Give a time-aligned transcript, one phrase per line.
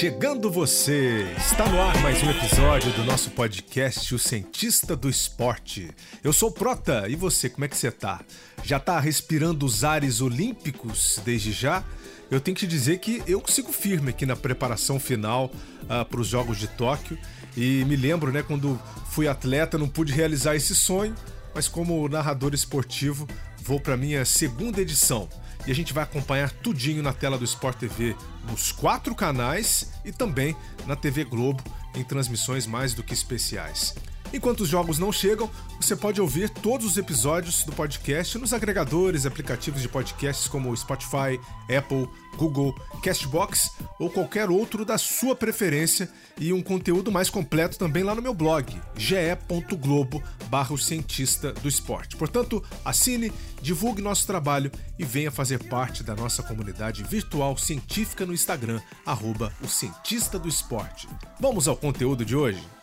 [0.00, 1.26] Chegando você!
[1.36, 5.90] Está no ar mais um episódio do nosso podcast O Cientista do Esporte.
[6.24, 8.22] Eu sou o Prota e você, como é que você tá?
[8.64, 11.84] Já tá respirando os ares olímpicos desde já?
[12.30, 16.20] Eu tenho que dizer que eu sigo firme aqui na preparação final uh, ah, para
[16.22, 17.18] os Jogos de Tóquio
[17.54, 18.80] e me lembro, né, quando
[19.10, 21.14] fui atleta, não pude realizar esse sonho,
[21.54, 23.28] mas como narrador esportivo,
[23.62, 25.28] vou para minha segunda edição
[25.66, 28.16] e a gente vai acompanhar tudinho na tela do Sport TV
[28.48, 31.62] nos quatro canais e também na TV Globo
[31.94, 33.94] em transmissões mais do que especiais.
[34.32, 35.50] Enquanto os jogos não chegam,
[35.80, 41.40] você pode ouvir todos os episódios do podcast nos agregadores, aplicativos de podcasts como Spotify,
[41.76, 48.02] Apple, Google, Castbox ou qualquer outro da sua preferência e um conteúdo mais completo também
[48.02, 52.16] lá no meu blog, ge.globo barra cientista do esporte.
[52.16, 58.32] Portanto, assine, divulgue nosso trabalho e venha fazer parte da nossa comunidade virtual científica no
[58.32, 61.08] Instagram, arroba o cientista do esporte.
[61.40, 62.79] Vamos ao conteúdo de hoje?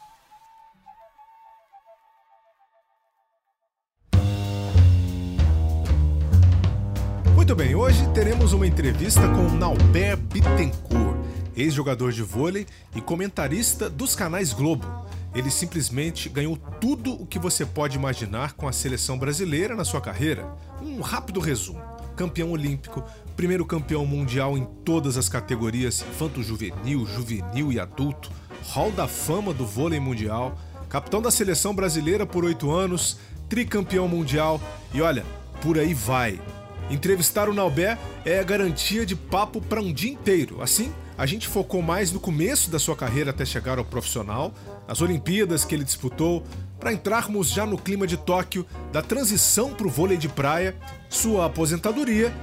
[7.38, 11.20] Muito bem, hoje teremos uma entrevista com Naubert Bittencourt,
[11.56, 15.06] ex-jogador de vôlei e comentarista dos canais Globo.
[15.36, 20.02] Ele simplesmente ganhou tudo o que você pode imaginar com a seleção brasileira na sua
[20.02, 20.52] carreira.
[20.82, 21.80] Um rápido resumo:
[22.16, 23.04] campeão olímpico,
[23.36, 28.32] primeiro campeão mundial em todas as categorias infanto-juvenil, juvenil e adulto,
[28.70, 30.58] Hall da Fama do vôlei mundial,
[30.90, 34.60] capitão da seleção brasileira por oito anos, tricampeão mundial
[34.92, 35.24] e olha,
[35.62, 36.42] por aí vai.
[36.90, 40.62] Entrevistar o Naubé é a garantia de papo para um dia inteiro.
[40.62, 44.54] Assim, a gente focou mais no começo da sua carreira até chegar ao profissional,
[44.88, 46.44] as Olimpíadas que ele disputou,
[46.80, 50.76] para entrarmos já no clima de Tóquio, da transição para o vôlei de praia,
[51.10, 52.34] sua aposentadoria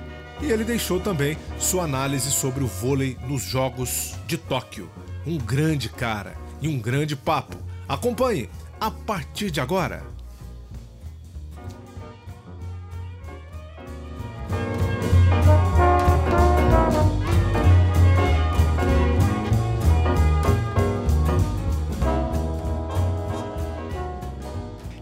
[0.42, 4.90] e ele deixou também sua análise sobre o vôlei nos Jogos de Tóquio.
[5.26, 7.56] Um grande cara e um grande papo.
[7.88, 8.48] Acompanhe
[8.80, 10.13] a partir de agora.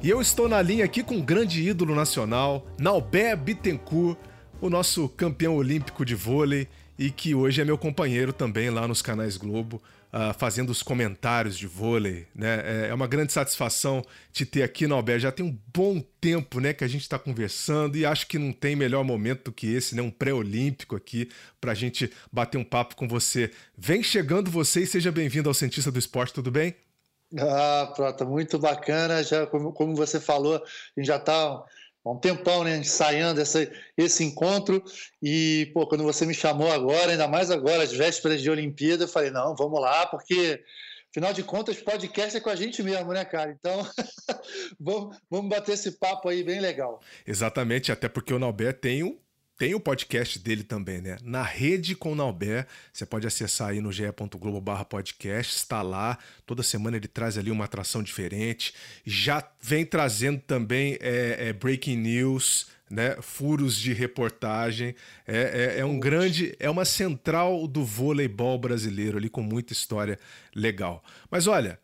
[0.03, 4.19] E eu estou na linha aqui com um grande ídolo nacional, Naubé Bittencourt,
[4.61, 6.67] o nosso campeão olímpico de vôlei
[6.99, 9.81] e que hoje é meu companheiro também lá nos canais Globo,
[10.13, 12.27] uh, fazendo os comentários de vôlei.
[12.35, 12.63] Né?
[12.65, 15.21] É, é uma grande satisfação te ter aqui, Naubé.
[15.21, 18.53] Já tem um bom tempo né, que a gente está conversando e acho que não
[18.53, 20.03] tem melhor momento do que esse, né?
[20.03, 21.29] um pré-olímpico aqui,
[21.61, 23.53] para a gente bater um papo com você.
[23.79, 26.75] Vem chegando você e seja bem-vindo ao Cientista do Esporte, tudo bem?
[27.39, 29.23] Ah, Prota, muito bacana.
[29.23, 31.35] Já, como, como você falou, a gente já está
[32.05, 34.83] há um tempão né, ensaiando essa, esse encontro.
[35.23, 39.09] E, pô, quando você me chamou agora, ainda mais agora, as vésperas de Olimpíada, eu
[39.09, 40.63] falei, não, vamos lá, porque.
[41.15, 43.51] Afinal de contas, podcast é com a gente mesmo, né, cara?
[43.51, 43.87] Então,
[44.81, 47.03] vamos, vamos bater esse papo aí bem legal.
[47.27, 49.19] Exatamente, até porque o Nauber tem um
[49.63, 51.19] tem o podcast dele também, né?
[51.23, 52.67] Na Rede com Nauber.
[52.93, 55.55] Você pode acessar aí no ge.globo podcast.
[55.55, 56.19] Está lá.
[56.45, 58.75] Toda semana ele traz ali uma atração diferente.
[59.07, 63.15] Já vem trazendo também é, é, breaking news, né?
[63.23, 64.97] Furos de reportagem.
[65.29, 66.57] É, é, é um grande.
[66.59, 70.19] É uma central do voleibol brasileiro ali com muita história
[70.53, 71.05] legal.
[71.31, 71.79] Mas olha.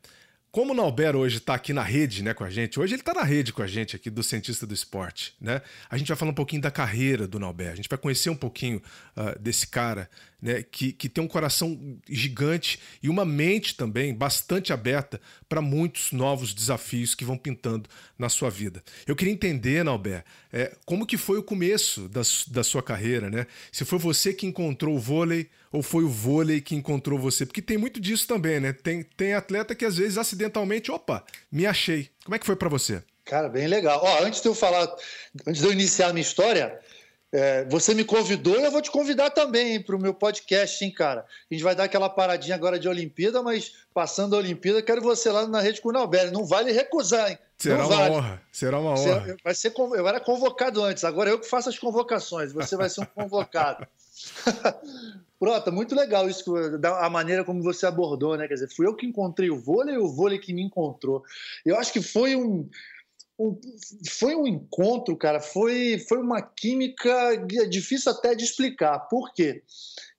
[0.51, 3.13] Como o Nauber hoje está aqui na rede né, com a gente, hoje ele está
[3.13, 5.61] na rede com a gente aqui do Cientista do Esporte, né?
[5.91, 8.37] A gente vai falar um pouquinho da carreira do Nauber, a gente vai conhecer um
[8.37, 8.83] pouquinho
[9.15, 10.09] uh, desse cara
[10.41, 16.13] né, que, que tem um coração gigante e uma mente também bastante aberta para muitos
[16.13, 18.83] novos desafios que vão pintando na sua vida.
[19.07, 23.47] Eu queria entender, Nauber, é, como que foi o começo da, da sua carreira, né?
[23.73, 27.45] Se foi você que encontrou o vôlei ou foi o vôlei que encontrou você?
[27.45, 28.73] Porque tem muito disso também, né?
[28.73, 32.09] Tem, tem atleta que às vezes acidentalmente, opa, me achei.
[32.25, 33.03] Como é que foi para você?
[33.25, 34.01] Cara, bem legal.
[34.03, 34.89] Ó, antes de eu falar,
[35.47, 36.81] antes de eu iniciar a minha história,
[37.33, 40.91] é, você me convidou e eu vou te convidar também para o meu podcast, hein,
[40.91, 41.27] cara.
[41.51, 45.31] A gente vai dar aquela paradinha agora de Olimpíada, mas passando a Olimpíada, quero você
[45.31, 46.33] lá na rede com o Nalberto.
[46.33, 47.39] Não vale recusar, hein?
[47.59, 48.15] Será Não uma vale.
[48.15, 48.43] honra.
[48.53, 49.37] Será uma honra.
[49.45, 52.53] vai ser, eu era convocado antes, agora eu que faço as convocações.
[52.53, 53.87] Você vai ser um convocado.
[55.39, 56.53] Prota, muito legal isso,
[56.99, 58.49] a maneira como você abordou, né?
[58.49, 61.23] Quer dizer, fui eu que encontrei o vôlei e o vôlei que me encontrou.
[61.65, 62.69] Eu acho que foi um,
[64.11, 68.99] foi um encontro, cara, foi, foi uma química é difícil até de explicar.
[69.09, 69.63] Por quê?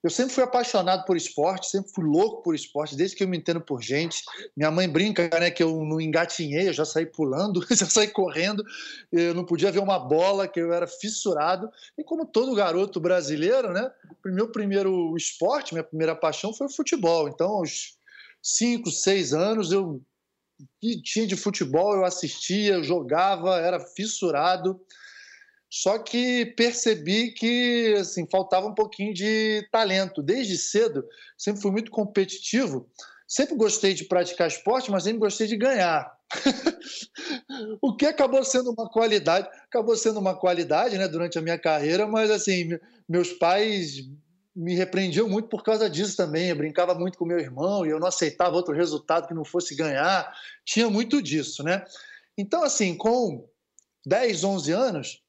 [0.02, 3.36] Eu sempre fui apaixonado por esporte, sempre fui louco por esporte, desde que eu me
[3.36, 4.24] entendo por gente.
[4.56, 8.64] Minha mãe brinca, né, que eu não engatinhei, eu já saí pulando, já saí correndo,
[9.12, 11.70] eu não podia ver uma bola, que eu era fissurado.
[11.98, 13.90] E como todo garoto brasileiro, né,
[14.24, 17.28] meu primeiro esporte, minha primeira paixão foi o futebol.
[17.28, 17.98] Então, aos
[18.42, 20.00] cinco, seis anos, eu
[20.80, 24.80] que tinha de futebol, eu assistia, eu jogava, era fissurado.
[25.70, 30.22] Só que percebi que assim, faltava um pouquinho de talento.
[30.22, 31.04] Desde cedo,
[31.38, 32.90] sempre fui muito competitivo.
[33.28, 36.12] Sempre gostei de praticar esporte, mas sempre gostei de ganhar.
[37.80, 42.08] o que acabou sendo uma qualidade, acabou sendo uma qualidade, né, durante a minha carreira,
[42.08, 42.70] mas assim,
[43.08, 44.08] meus pais
[44.54, 46.48] me repreendiam muito por causa disso também.
[46.48, 49.74] Eu brincava muito com meu irmão e eu não aceitava outro resultado que não fosse
[49.74, 50.32] ganhar.
[50.64, 51.84] Tinha muito disso, né?
[52.36, 53.48] Então, assim, com
[54.06, 55.22] 10, 11 anos,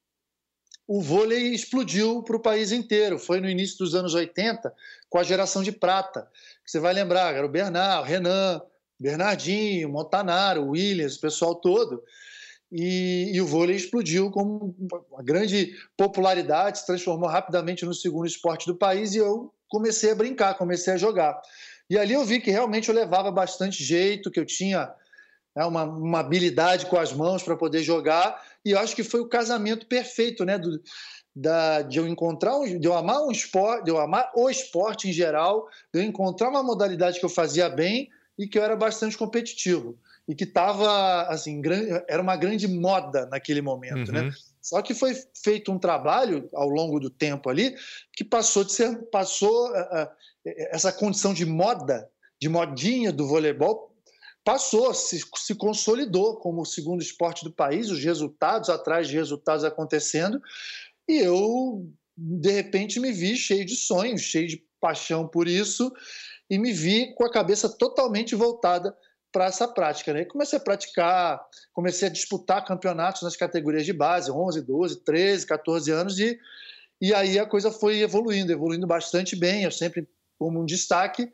[0.88, 3.20] o vôlei explodiu para o país inteiro.
[3.20, 4.74] Foi no início dos anos 80,
[5.10, 6.30] com a geração de prata.
[6.66, 8.62] Você vai lembrar, era o Bernard, o Renan,
[9.00, 12.04] Bernardinho, Montanaro, Williams, o pessoal todo.
[12.72, 14.74] E, e, o vôlei explodiu com
[15.12, 20.16] uma grande popularidade, se transformou rapidamente no segundo esporte do país e eu comecei a
[20.16, 21.40] brincar, comecei a jogar.
[21.90, 24.90] E ali eu vi que realmente eu levava bastante jeito, que eu tinha
[25.54, 29.20] né, uma, uma, habilidade com as mãos para poder jogar, e eu acho que foi
[29.20, 30.58] o casamento perfeito, né?
[30.58, 30.82] Do,
[31.36, 35.10] da, de eu encontrar, um, de eu amar um esporte, de eu amar o esporte
[35.10, 38.76] em geral, de eu encontrar uma modalidade que eu fazia bem e que eu era
[38.76, 39.98] bastante competitivo
[40.32, 41.62] e que estava assim
[42.08, 44.22] era uma grande moda naquele momento, né?
[44.22, 44.28] uhum.
[44.28, 44.34] né?
[44.62, 45.14] Só que foi
[45.44, 47.76] feito um trabalho ao longo do tempo ali
[48.14, 50.08] que passou de ser passou uh, uh,
[50.72, 53.94] essa condição de moda, de modinha do voleibol
[54.42, 59.66] passou, se, se consolidou como o segundo esporte do país, os resultados atrás de resultados
[59.66, 60.42] acontecendo,
[61.10, 61.86] e eu
[62.18, 65.92] de repente me vi cheio de sonhos, cheio de paixão por isso,
[66.50, 68.96] e me vi com a cabeça totalmente voltada
[69.32, 70.14] para essa prática.
[70.14, 70.26] Né?
[70.26, 71.42] comecei a praticar,
[71.74, 76.40] comecei a disputar campeonatos nas categorias de base, 11, 12, 13, 14 anos, e,
[77.00, 80.08] e aí a coisa foi evoluindo, evoluindo bastante bem, eu sempre
[80.38, 81.32] como um destaque,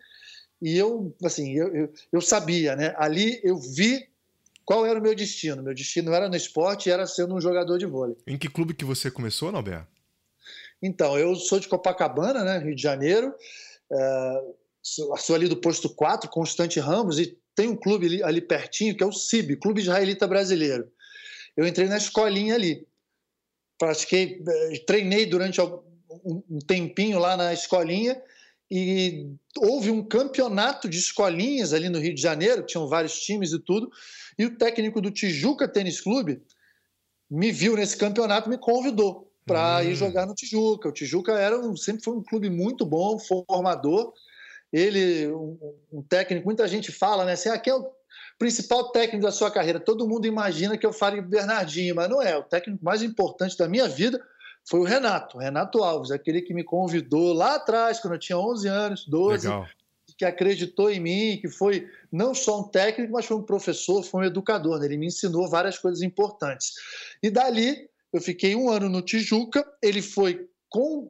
[0.62, 2.94] e eu, assim, eu, eu, eu sabia, né?
[2.98, 4.08] ali eu vi
[4.68, 5.64] qual era o meu destino.
[5.64, 8.18] Meu destino era no esporte, era sendo um jogador de vôlei.
[8.28, 9.88] Em que clube que você começou, Norberto?
[10.82, 13.34] Então, eu sou de Copacabana, né, Rio de Janeiro,
[13.90, 14.44] é,
[14.82, 18.96] sou, sou ali do posto 4, Constante Ramos, e tem um clube ali, ali pertinho
[18.96, 20.88] que é o CIB, Clube Israelita Brasileiro.
[21.56, 22.88] Eu entrei na escolinha ali.
[23.80, 25.60] Pratiquei, eh, treinei durante
[26.24, 28.22] um tempinho lá na escolinha
[28.70, 29.28] e
[29.58, 33.90] houve um campeonato de escolinhas ali no Rio de Janeiro, tinham vários times e tudo,
[34.38, 36.44] e o técnico do Tijuca Tênis Clube
[37.30, 39.84] me viu nesse campeonato, me convidou para hum.
[39.84, 40.90] ir jogar no Tijuca.
[40.90, 44.14] O Tijuca era um, sempre foi um clube muito bom, formador,
[44.72, 45.58] ele, um,
[45.92, 47.34] um, técnico, muita gente fala, né?
[47.34, 47.90] Assim, ah, é o
[48.38, 49.80] principal técnico da sua carreira.
[49.80, 52.38] Todo mundo imagina que eu fale Bernardinho, mas não é.
[52.38, 54.22] O técnico mais importante da minha vida
[54.70, 58.68] foi o Renato, Renato Alves, aquele que me convidou lá atrás, quando eu tinha 11
[58.68, 59.66] anos, 12, Legal.
[60.18, 64.22] que acreditou em mim, que foi não só um técnico, mas foi um professor, foi
[64.22, 64.78] um educador.
[64.78, 64.88] Né?
[64.88, 66.74] Ele me ensinou várias coisas importantes.
[67.24, 70.50] E dali, eu fiquei um ano no Tijuca, ele foi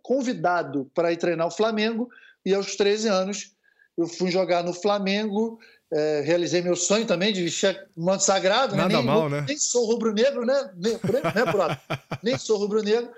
[0.04, 2.08] convidado para ir treinar o Flamengo,
[2.48, 3.51] e aos 13 anos
[3.98, 5.60] eu fui jogar no Flamengo,
[5.92, 8.75] é, realizei meu sonho também de vestir manto sagrado.
[8.75, 8.84] Né?
[8.84, 8.98] Nada né?
[8.98, 9.46] nem, mal, né?
[9.48, 10.72] Nem sou rubro-negro, né?
[10.75, 11.00] Nem, né,
[12.24, 13.10] nem sou rubro-negro.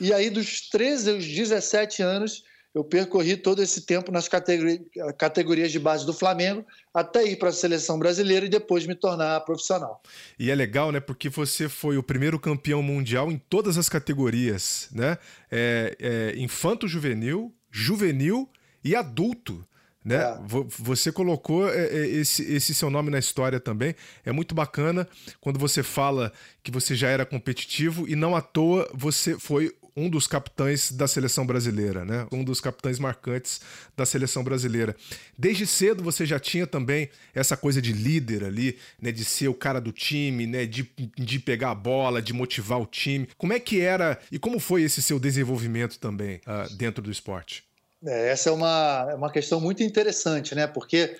[0.00, 4.86] E aí, dos 13 aos 17 anos, eu percorri todo esse tempo nas categori
[5.18, 9.40] categorias de base do Flamengo, até ir para a seleção brasileira e depois me tornar
[9.40, 10.00] profissional.
[10.38, 11.00] E é legal, né?
[11.00, 15.18] Porque você foi o primeiro campeão mundial em todas as categorias, né?
[15.50, 18.48] É, é, infanto juvenil, juvenil
[18.82, 19.64] e adulto.
[20.02, 20.16] Né?
[20.16, 20.38] É.
[20.78, 23.94] Você colocou é, é, esse, esse seu nome na história também.
[24.24, 25.06] É muito bacana
[25.40, 26.32] quando você fala
[26.62, 31.06] que você já era competitivo e não à toa você foi um dos capitães da
[31.06, 32.26] seleção brasileira, né?
[32.32, 33.60] Um dos capitães marcantes
[33.96, 34.96] da seleção brasileira.
[35.36, 39.12] Desde cedo você já tinha também essa coisa de líder ali, né?
[39.12, 40.64] De ser o cara do time, né?
[40.64, 43.28] De, de pegar a bola, de motivar o time.
[43.36, 47.69] Como é que era e como foi esse seu desenvolvimento também uh, dentro do esporte?
[48.04, 50.66] É, essa é uma, é uma questão muito interessante, né?
[50.66, 51.16] Porque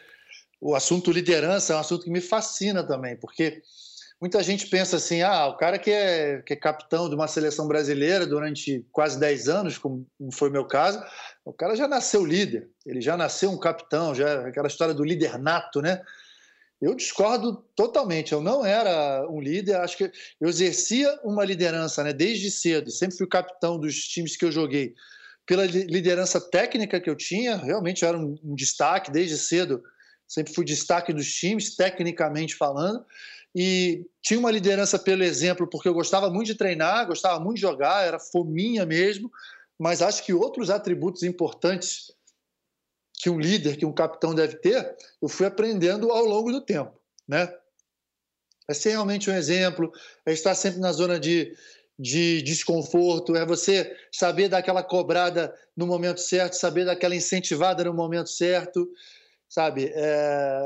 [0.61, 3.63] o assunto liderança é um assunto que me fascina também, porque
[4.21, 7.67] muita gente pensa assim: ah, o cara que é, que é capitão de uma seleção
[7.67, 11.03] brasileira durante quase 10 anos, como foi meu caso,
[11.45, 15.39] o cara já nasceu líder, ele já nasceu um capitão, já aquela história do líder
[15.39, 16.03] nato, né?
[16.81, 18.33] Eu discordo totalmente.
[18.33, 20.11] Eu não era um líder, acho que
[20.41, 24.95] eu exercia uma liderança né, desde cedo, sempre fui capitão dos times que eu joguei.
[25.47, 29.83] Pela liderança técnica que eu tinha, realmente eu era um, um destaque desde cedo,
[30.29, 33.05] sempre fui destaque dos times, tecnicamente falando.
[33.55, 37.63] E tinha uma liderança pelo exemplo, porque eu gostava muito de treinar, gostava muito de
[37.63, 39.31] jogar, era fominha mesmo,
[39.77, 42.13] mas acho que outros atributos importantes
[43.15, 46.93] que um líder, que um capitão deve ter, eu fui aprendendo ao longo do tempo,
[47.29, 47.53] né?
[48.69, 49.93] É ser realmente um exemplo,
[50.25, 51.55] é estar sempre na zona de,
[52.01, 57.85] de desconforto, é você saber dar aquela cobrada no momento certo, saber dar aquela incentivada
[57.85, 58.89] no momento certo,
[59.47, 59.93] sabe?
[59.95, 60.63] É,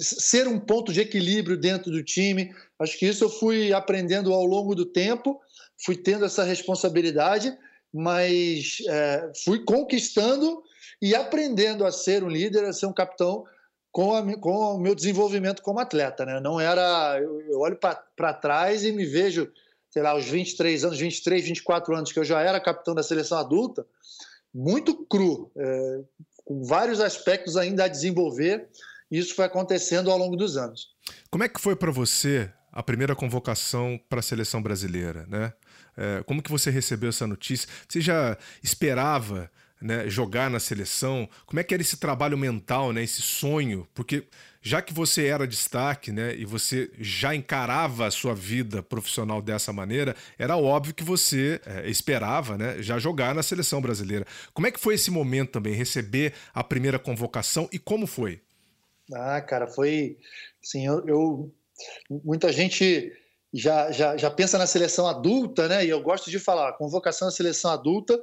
[0.00, 2.52] ser um ponto de equilíbrio dentro do time.
[2.80, 5.40] Acho que isso eu fui aprendendo ao longo do tempo,
[5.84, 7.56] fui tendo essa responsabilidade,
[7.92, 10.64] mas é, fui conquistando
[11.00, 13.44] e aprendendo a ser um líder, a ser um capitão
[13.92, 16.24] com, a, com o meu desenvolvimento como atleta.
[16.24, 16.40] Né?
[16.40, 17.20] Não era.
[17.20, 17.78] Eu, eu olho
[18.16, 19.52] para trás e me vejo,
[19.92, 23.36] sei lá, aos 23 anos, 23, 24 anos, que eu já era capitão da seleção
[23.36, 23.86] adulta,
[24.52, 26.00] muito cru, é,
[26.44, 28.68] com vários aspectos ainda a desenvolver.
[29.10, 30.88] E isso foi acontecendo ao longo dos anos.
[31.30, 35.52] Como é que foi para você a primeira convocação para a seleção brasileira, né?
[35.94, 37.68] É, como que você recebeu essa notícia?
[37.86, 39.50] Você já esperava
[39.82, 41.28] né, jogar na seleção?
[41.44, 43.86] Como é que era esse trabalho mental, né, esse sonho?
[43.92, 44.24] Porque
[44.62, 49.72] já que você era destaque, né, e você já encarava a sua vida profissional dessa
[49.72, 54.24] maneira, era óbvio que você é, esperava, né, já jogar na seleção brasileira.
[54.54, 58.40] Como é que foi esse momento também, receber a primeira convocação e como foi?
[59.12, 60.16] Ah, cara, foi,
[60.62, 61.54] assim, eu, eu
[62.24, 63.12] muita gente
[63.52, 65.84] já, já, já pensa na seleção adulta, né?
[65.84, 68.18] E eu gosto de falar, convocação da seleção adulta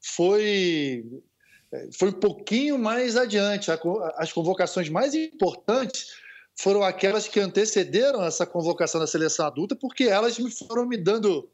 [0.00, 1.04] foi
[1.98, 3.70] foi um pouquinho mais adiante.
[4.16, 6.14] As convocações mais importantes
[6.56, 11.48] foram aquelas que antecederam essa convocação da seleção adulta, porque elas me foram me dando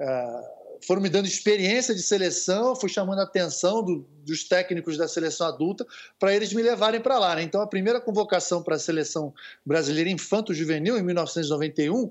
[0.00, 5.08] uh, foram me dando experiência de seleção, fui chamando a atenção do, dos técnicos da
[5.08, 5.86] seleção adulta
[6.18, 7.34] para eles me levarem para lá.
[7.34, 7.42] Né?
[7.42, 9.32] Então, a primeira convocação para a seleção
[9.64, 12.10] brasileira infanto-juvenil, em 1991,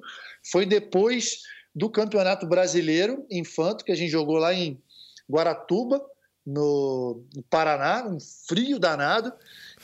[0.51, 1.43] foi depois
[1.75, 4.81] do Campeonato Brasileiro Infanto, que a gente jogou lá em
[5.29, 6.01] Guaratuba,
[6.45, 9.33] no, no Paraná, um frio danado.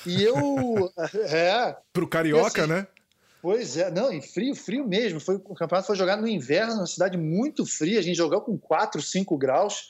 [0.06, 0.92] E eu.
[1.30, 1.76] é.
[1.92, 2.88] Pro carioca, assim, né?
[3.42, 5.20] Pois é, não, em frio, frio mesmo.
[5.20, 8.00] Foi, o campeonato foi jogado no inverno, numa cidade muito fria.
[8.00, 9.90] A gente jogou com 4, 5 graus.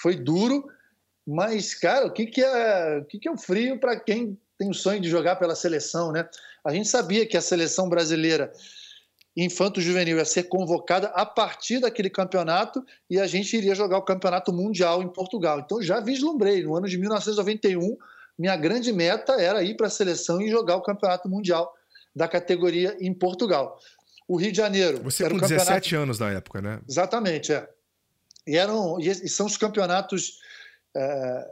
[0.00, 0.68] Foi duro,
[1.26, 4.70] mas, cara, o que, que, é, o que, que é o frio para quem tem
[4.70, 6.28] o sonho de jogar pela seleção, né?
[6.64, 8.52] A gente sabia que a seleção brasileira
[9.36, 14.52] infanto-juvenil ia ser convocada a partir daquele campeonato e a gente iria jogar o campeonato
[14.52, 15.60] mundial em Portugal.
[15.60, 17.96] Então já vislumbrei, no ano de 1991,
[18.38, 21.72] minha grande meta era ir para a seleção e jogar o campeonato mundial
[22.14, 23.78] da categoria em Portugal.
[24.26, 25.02] O Rio de Janeiro.
[25.02, 26.80] Você com 17 anos na época, né?
[26.88, 27.68] Exatamente, é.
[28.46, 30.38] E, eram, e são os campeonatos.
[30.96, 31.50] É,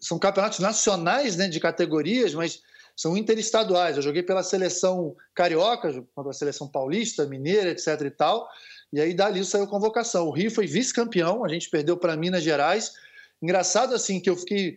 [0.00, 2.62] são campeonatos nacionais né, de categorias, mas
[3.00, 3.96] são interestaduais.
[3.96, 7.98] Eu joguei pela seleção carioca, contra a seleção paulista, mineira, etc.
[8.02, 8.46] e tal.
[8.92, 10.26] E aí dali saiu convocação.
[10.26, 12.92] O Rio foi vice-campeão, a gente perdeu para Minas Gerais.
[13.40, 14.76] Engraçado assim que eu fiquei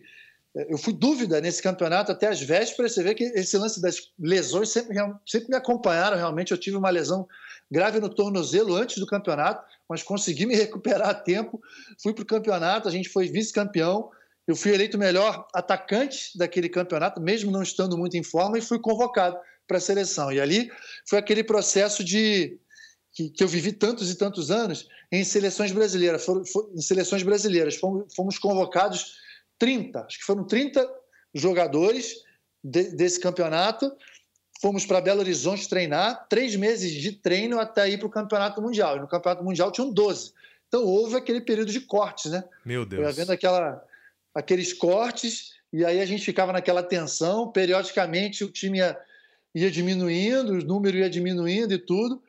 [0.54, 2.94] eu fui dúvida nesse campeonato até as vésperas.
[2.94, 6.16] Você vê que esse lance das lesões sempre, sempre me acompanharam.
[6.16, 7.28] Realmente, eu tive uma lesão
[7.70, 11.60] grave no tornozelo antes do campeonato, mas consegui me recuperar a tempo.
[12.00, 14.10] Fui para o campeonato, a gente foi vice-campeão.
[14.46, 18.78] Eu fui eleito melhor atacante daquele campeonato, mesmo não estando muito em forma, e fui
[18.78, 20.30] convocado para a seleção.
[20.30, 20.70] E ali
[21.08, 22.58] foi aquele processo de
[23.12, 26.24] que, que, eu vivi tantos e tantos anos em seleções brasileiras.
[26.24, 29.14] For, for, em seleções brasileiras, fomos, fomos, convocados
[29.58, 30.86] 30, acho que foram 30
[31.32, 32.16] jogadores
[32.62, 33.90] de, desse campeonato.
[34.60, 38.96] Fomos para Belo Horizonte treinar, três meses de treino até ir para o Campeonato Mundial.
[38.96, 40.32] E no Campeonato Mundial tinham 12.
[40.68, 42.44] Então houve aquele período de cortes, né?
[42.64, 43.06] Meu Deus.
[43.06, 43.84] Eu vendo aquela
[44.34, 48.98] aqueles cortes, e aí a gente ficava naquela tensão, periodicamente o time ia,
[49.54, 52.22] ia diminuindo, o número ia diminuindo e tudo,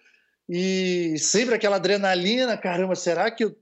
[0.48, 3.56] e sempre aquela adrenalina, caramba, será que eu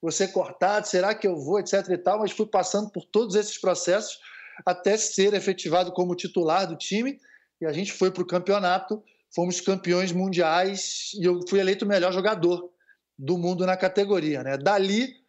[0.00, 3.34] vou ser cortado, será que eu vou, etc e tal, mas fui passando por todos
[3.34, 4.18] esses processos
[4.64, 7.18] até ser efetivado como titular do time,
[7.60, 9.02] e a gente foi para o campeonato,
[9.34, 12.70] fomos campeões mundiais, e eu fui eleito o melhor jogador
[13.18, 14.56] do mundo na categoria, né?
[14.58, 15.21] Dali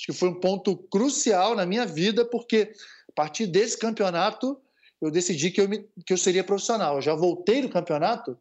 [0.00, 2.72] Acho que foi um ponto crucial na minha vida, porque
[3.06, 4.58] a partir desse campeonato
[5.00, 6.96] eu decidi que eu, me, que eu seria profissional.
[6.96, 8.38] Eu já voltei do campeonato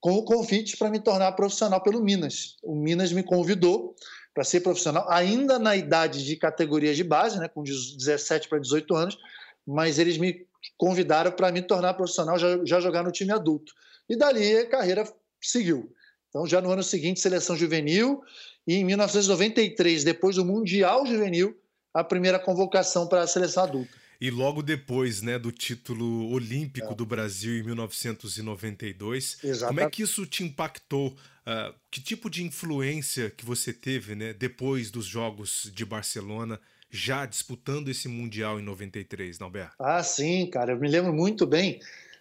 [0.00, 2.56] com o convite para me tornar profissional pelo Minas.
[2.62, 3.94] O Minas me convidou
[4.32, 8.94] para ser profissional, ainda na idade de categorias de base, né, com 17 para 18
[8.94, 9.18] anos,
[9.66, 10.46] mas eles me
[10.78, 13.74] convidaram para me tornar profissional, já, já jogar no time adulto.
[14.08, 15.04] E dali a carreira
[15.42, 15.92] seguiu.
[16.30, 18.22] Então, já no ano seguinte, seleção juvenil,
[18.66, 21.56] e em 1993, depois do Mundial Juvenil,
[21.92, 24.02] a primeira convocação para a seleção adulta.
[24.20, 26.94] E logo depois né, do título olímpico é.
[26.94, 29.66] do Brasil em 1992, Exatamente.
[29.66, 31.08] como é que isso te impactou?
[31.08, 37.26] Uh, que tipo de influência que você teve né, depois dos Jogos de Barcelona, já
[37.26, 39.74] disputando esse Mundial em 93, Norberto?
[39.80, 41.80] Ah, sim, cara, eu me lembro muito bem.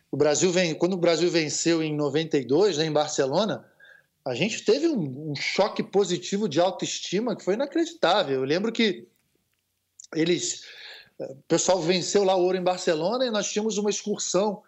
[0.10, 3.64] O Brasil vem, quando o Brasil venceu em 92, né, em Barcelona,
[4.26, 8.36] a gente teve um, um choque positivo de autoestima que foi inacreditável.
[8.36, 9.08] Eu lembro que
[10.16, 10.64] eles
[11.30, 14.64] o pessoal venceu lá o ouro em Barcelona e nós tínhamos uma excursão.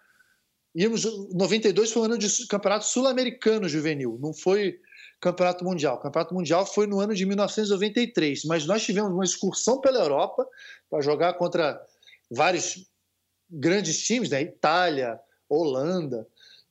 [0.74, 4.80] Íamos, 92 foi o ano de campeonato sul-americano juvenil, não foi
[5.20, 5.96] campeonato mundial.
[5.96, 10.46] O campeonato mundial foi no ano de 1993, mas nós tivemos uma excursão pela Europa
[10.90, 11.80] para jogar contra
[12.30, 12.86] vários
[13.50, 14.42] grandes times, né?
[14.42, 15.18] Itália,
[15.48, 16.26] Holanda,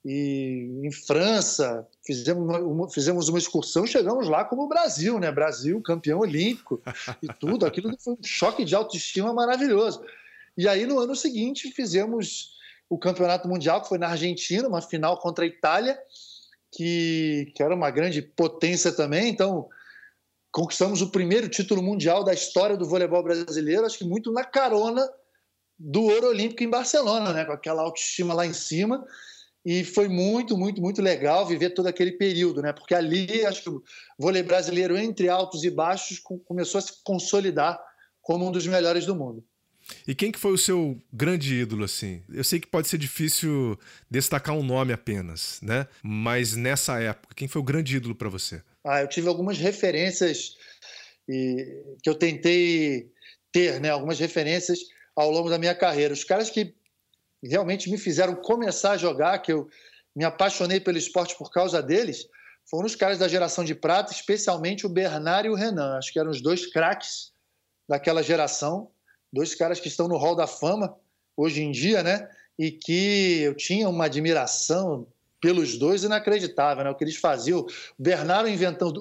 [0.05, 5.31] e em França fizemos uma, fizemos uma excursão, chegamos lá como o Brasil, né?
[5.31, 6.81] Brasil, campeão olímpico
[7.21, 7.65] e tudo.
[7.65, 10.03] Aquilo foi um choque de autoestima maravilhoso.
[10.57, 12.57] E aí no ano seguinte fizemos
[12.89, 15.97] o campeonato mundial que foi na Argentina, uma final contra a Itália,
[16.69, 19.29] que, que era uma grande potência também.
[19.29, 19.69] Então
[20.51, 25.09] conquistamos o primeiro título mundial da história do voleibol brasileiro, acho que muito na carona
[25.79, 27.45] do ouro olímpico em Barcelona, né?
[27.45, 29.03] Com aquela autoestima lá em cima
[29.65, 32.73] e foi muito, muito, muito legal viver todo aquele período, né?
[32.73, 33.83] Porque ali acho que o
[34.19, 37.79] vôlei brasileiro, entre altos e baixos, começou a se consolidar
[38.21, 39.43] como um dos melhores do mundo.
[40.07, 42.23] E quem que foi o seu grande ídolo, assim?
[42.29, 43.77] Eu sei que pode ser difícil
[44.09, 45.87] destacar um nome apenas, né?
[46.01, 48.61] Mas nessa época, quem foi o grande ídolo para você?
[48.85, 50.55] Ah, eu tive algumas referências
[51.27, 53.11] e, que eu tentei
[53.51, 53.89] ter, né?
[53.89, 54.79] Algumas referências
[55.15, 56.13] ao longo da minha carreira.
[56.13, 56.73] Os caras que
[57.47, 59.67] realmente me fizeram começar a jogar, que eu
[60.15, 62.27] me apaixonei pelo esporte por causa deles,
[62.69, 65.97] foram os caras da geração de prata, especialmente o Bernard e o Renan.
[65.97, 67.33] Acho que eram os dois craques
[67.87, 68.89] daquela geração,
[69.31, 70.95] dois caras que estão no hall da fama
[71.35, 72.29] hoje em dia, né?
[72.57, 75.07] E que eu tinha uma admiração
[75.41, 76.89] pelos dois inacreditável, né?
[76.89, 77.59] O que eles faziam.
[77.59, 77.67] O
[77.99, 78.93] Bernardo inventou,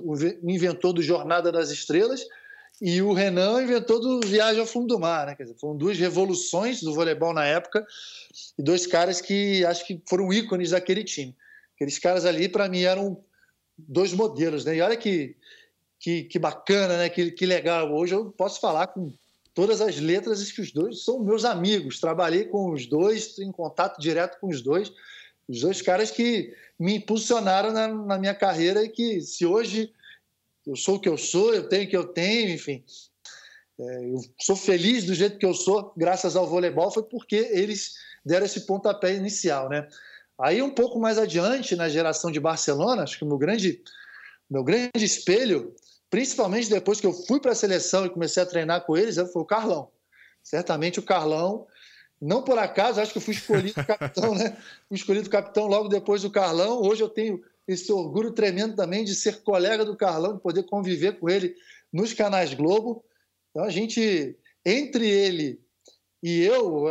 [0.42, 2.26] inventou do Jornada das Estrelas
[2.84, 5.36] e o Renan inventou do Viagem ao Fundo do Mar, né?
[5.36, 7.86] Quer dizer, foram duas revoluções do voleibol na época
[8.58, 11.32] e dois caras que acho que foram ícones daquele time.
[11.76, 13.22] Aqueles caras ali, para mim, eram
[13.78, 14.74] dois modelos, né?
[14.74, 15.36] E olha que,
[16.00, 17.08] que, que bacana, né?
[17.08, 17.94] Que, que legal.
[17.94, 19.12] Hoje eu posso falar com
[19.54, 22.00] todas as letras que os dois são meus amigos.
[22.00, 24.92] Trabalhei com os dois, em contato direto com os dois.
[25.48, 29.92] Os dois caras que me impulsionaram na, na minha carreira e que, se hoje
[30.66, 32.84] eu sou o que eu sou, eu tenho o que eu tenho, enfim.
[33.78, 37.94] É, eu sou feliz do jeito que eu sou, graças ao voleibol, foi porque eles
[38.24, 39.88] deram esse pontapé inicial, né?
[40.38, 43.82] Aí um pouco mais adiante, na geração de Barcelona, acho que meu grande,
[44.48, 45.74] meu grande espelho,
[46.10, 49.42] principalmente depois que eu fui para a seleção e comecei a treinar com eles, foi
[49.42, 49.90] o Carlão.
[50.42, 51.66] Certamente o Carlão,
[52.20, 54.56] não por acaso, acho que eu fui escolhido capitão, né?
[54.88, 56.80] Fui escolhido capitão logo depois do Carlão.
[56.82, 61.18] Hoje eu tenho esse orgulho tremendo também de ser colega do Carlão, de poder conviver
[61.18, 61.54] com ele
[61.92, 63.04] nos canais Globo.
[63.50, 65.60] Então a gente, entre ele
[66.22, 66.86] e eu,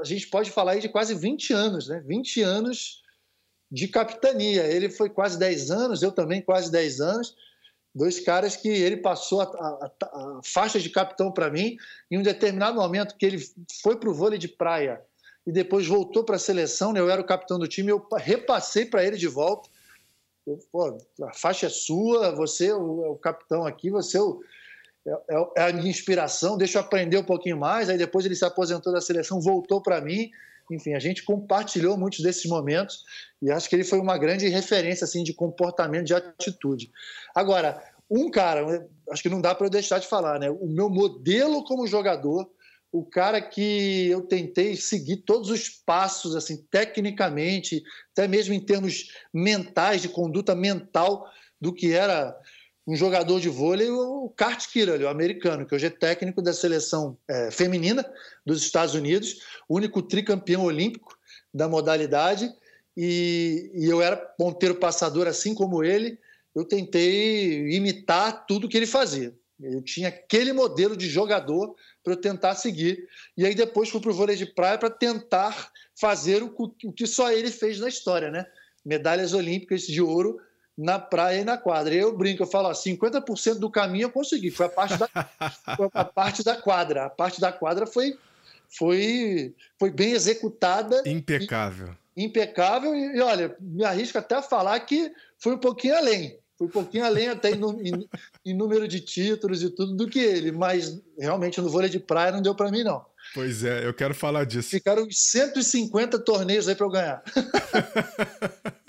[0.00, 2.02] a gente pode falar aí de quase 20 anos, né?
[2.06, 3.02] 20 anos
[3.70, 4.64] de capitania.
[4.64, 7.34] Ele foi quase 10 anos, eu também quase 10 anos.
[7.94, 11.76] Dois caras que ele passou a, a, a faixa de capitão para mim
[12.10, 13.38] em um determinado momento que ele
[13.82, 15.00] foi para o vôlei de praia
[15.46, 16.92] e depois voltou para a seleção.
[16.92, 17.00] Né?
[17.00, 19.68] Eu era o capitão do time, eu repassei para ele de volta
[20.70, 24.40] pô, a faixa é sua, você é o, é capitão aqui, você é, o,
[25.06, 27.88] é, é, é, a minha inspiração, deixa eu aprender um pouquinho mais.
[27.88, 30.30] Aí depois ele se aposentou da seleção, voltou para mim.
[30.70, 33.04] Enfim, a gente compartilhou muitos desses momentos
[33.42, 36.90] e acho que ele foi uma grande referência assim de comportamento, de atitude.
[37.34, 40.50] Agora, um cara, acho que não dá para eu deixar de falar, né?
[40.50, 42.48] O meu modelo como jogador
[42.92, 49.08] o cara que eu tentei seguir todos os passos, assim, tecnicamente, até mesmo em termos
[49.32, 51.26] mentais, de conduta mental,
[51.58, 52.38] do que era
[52.86, 54.66] um jogador de vôlei, o Kurt
[55.02, 58.04] o americano, que hoje é técnico da seleção é, feminina
[58.44, 61.16] dos Estados Unidos, único tricampeão olímpico
[61.54, 62.52] da modalidade,
[62.94, 66.18] e, e eu era ponteiro passador assim como ele,
[66.54, 69.34] eu tentei imitar tudo que ele fazia.
[69.62, 73.08] Eu tinha aquele modelo de jogador para eu tentar seguir.
[73.36, 77.06] E aí depois fui para o vôlei de praia para tentar fazer o, o, que
[77.06, 78.46] só ele fez na história, né?
[78.84, 80.40] medalhas olímpicas de ouro
[80.76, 81.94] na praia e na quadra.
[81.94, 85.08] E eu brinco, eu falo, ó, 50% do caminho eu consegui, foi a parte da,
[85.94, 87.06] a parte da quadra.
[87.06, 88.18] A parte da quadra foi,
[88.68, 91.02] foi, foi bem executada.
[91.06, 91.94] Impecável.
[92.16, 96.38] E, impecável, e, e olha, me arrisco até a falar que foi um pouquinho além.
[96.62, 98.08] Foi um pouquinho além até em, em,
[98.46, 102.32] em número de títulos e tudo do que ele, mas realmente no vôlei de praia
[102.32, 103.04] não deu para mim, não.
[103.34, 104.70] Pois é, eu quero falar disso.
[104.70, 107.22] Ficaram 150 torneios aí para eu ganhar.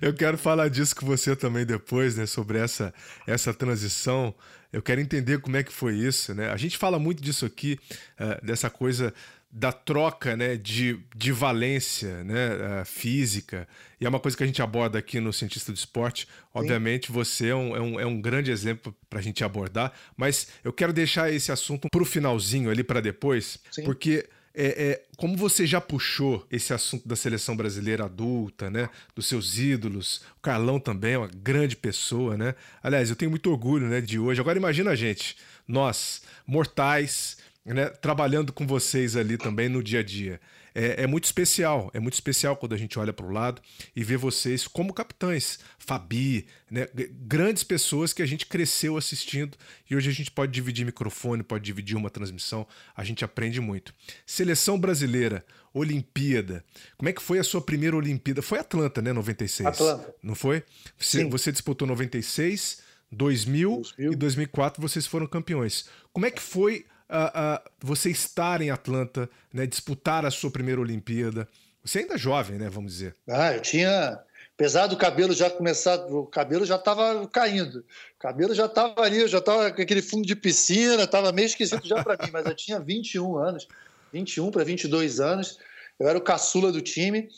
[0.00, 2.24] Eu quero falar disso com você também depois, né?
[2.24, 2.94] Sobre essa,
[3.26, 4.34] essa transição.
[4.72, 6.50] Eu quero entender como é que foi isso, né?
[6.50, 7.78] A gente fala muito disso aqui,
[8.18, 9.12] uh, dessa coisa
[9.52, 13.66] da troca né, de, de valência né, uh, física,
[14.00, 16.28] e é uma coisa que a gente aborda aqui no Cientista do Esporte.
[16.54, 17.12] Obviamente, Sim.
[17.12, 20.72] você é um, é, um, é um grande exemplo para a gente abordar, mas eu
[20.72, 23.84] quero deixar esse assunto para o finalzinho ali para depois, Sim.
[23.84, 28.88] porque é, é, como você já puxou esse assunto da seleção brasileira adulta, né?
[29.14, 32.54] Dos seus ídolos, o Carlão também é uma grande pessoa, né?
[32.82, 34.00] Aliás, eu tenho muito orgulho, né?
[34.00, 34.40] De hoje.
[34.40, 35.36] Agora imagina a gente,
[35.68, 37.86] nós, mortais, né?
[37.88, 40.40] Trabalhando com vocês ali também no dia a dia
[40.74, 41.90] é, é, muito especial.
[41.92, 43.60] É muito especial quando a gente olha para o lado
[43.94, 45.58] e vê vocês como capitães.
[45.78, 46.86] Fabi, né?
[46.94, 49.56] grandes pessoas que a gente cresceu assistindo
[49.88, 53.94] e hoje a gente pode dividir microfone, pode dividir uma transmissão, a gente aprende muito.
[54.24, 56.64] Seleção brasileira, Olimpíada.
[56.96, 58.42] Como é que foi a sua primeira Olimpíada?
[58.42, 59.12] Foi Atlanta, né?
[59.12, 59.66] 96.
[59.66, 60.14] Atlanta.
[60.22, 60.62] Não foi?
[60.98, 65.88] Você, você disputou 96, 2000, 2000 e 2004 vocês foram campeões.
[66.12, 70.80] Como é que foi uh, uh, você estar em Atlanta, né, disputar a sua primeira
[70.80, 71.48] Olimpíada.
[71.84, 72.68] Você ainda é jovem, né?
[72.68, 73.14] Vamos dizer.
[73.28, 74.20] Ah, eu tinha.
[74.54, 77.78] Apesar do cabelo já começar, o cabelo já estava caindo.
[77.78, 81.86] O cabelo já estava ali, já estava com aquele fundo de piscina, estava meio esquisito
[81.88, 83.66] já para mim, mas eu tinha 21 anos,
[84.12, 85.58] 21 para 22 anos.
[85.98, 87.30] Eu era o caçula do time.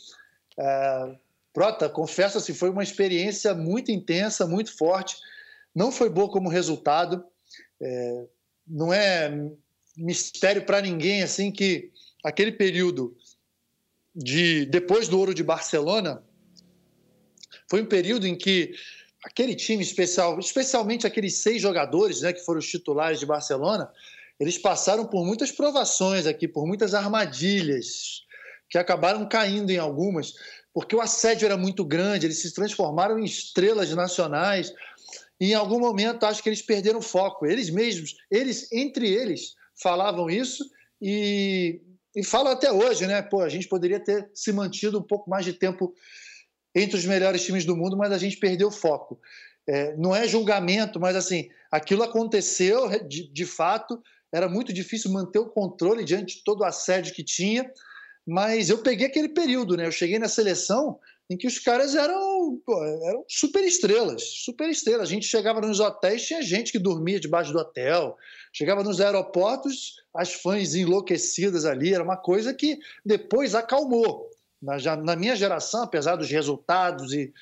[0.59, 1.15] É,
[1.53, 5.17] Prota, confesso assim, foi uma experiência muito intensa, muito forte.
[5.73, 7.25] Não foi boa como resultado.
[7.81, 8.25] É,
[8.67, 9.31] não é
[9.97, 11.91] mistério para ninguém assim que
[12.25, 13.17] aquele período
[14.15, 16.23] de depois do ouro de Barcelona
[17.69, 18.75] foi um período em que
[19.25, 23.91] aquele time especial, especialmente aqueles seis jogadores, né, que foram os titulares de Barcelona,
[24.39, 28.25] eles passaram por muitas provações aqui, por muitas armadilhas
[28.69, 30.35] que acabaram caindo em algumas,
[30.75, 34.73] porque o assédio era muito grande, eles se transformaram em estrelas nacionais.
[35.45, 37.45] Em algum momento acho que eles perderam foco.
[37.45, 40.65] Eles mesmos, eles entre eles falavam isso
[41.01, 41.81] e,
[42.15, 43.21] e falam até hoje, né?
[43.23, 45.93] Pô, a gente poderia ter se mantido um pouco mais de tempo
[46.73, 49.19] entre os melhores times do mundo, mas a gente perdeu foco.
[49.69, 54.01] É, não é julgamento, mas assim, aquilo aconteceu de, de fato.
[54.33, 57.69] Era muito difícil manter o controle diante de todo o assédio que tinha,
[58.25, 59.89] mas eu peguei aquele período, né?
[59.89, 62.61] Eu cheguei na seleção em que os caras eram,
[63.07, 65.09] eram super estrelas, super estrelas.
[65.09, 68.17] A gente chegava nos hotéis, tinha gente que dormia debaixo do hotel.
[68.53, 71.95] Chegava nos aeroportos, as fãs enlouquecidas ali.
[71.95, 74.31] Era uma coisa que depois acalmou.
[74.61, 77.33] Na, já, na minha geração, apesar dos resultados e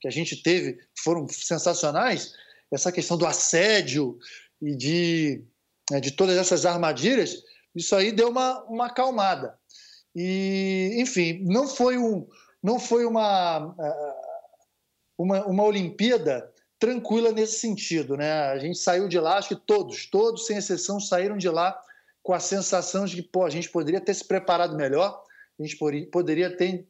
[0.00, 2.32] que a gente teve, foram sensacionais,
[2.72, 4.18] essa questão do assédio
[4.62, 5.44] e de,
[5.90, 7.42] né, de todas essas armadilhas,
[7.74, 9.58] isso aí deu uma, uma acalmada.
[10.14, 12.26] E, enfim, não foi um,
[12.62, 14.14] não foi uma, é,
[15.18, 18.16] uma, uma Olimpíada tranquila nesse sentido.
[18.16, 18.32] Né?
[18.32, 21.80] A gente saiu de lá, acho que todos, todos, sem exceção, saíram de lá
[22.22, 25.22] com a sensação de que pô, a gente poderia ter se preparado melhor,
[25.58, 25.76] a gente
[26.10, 26.86] poderia ter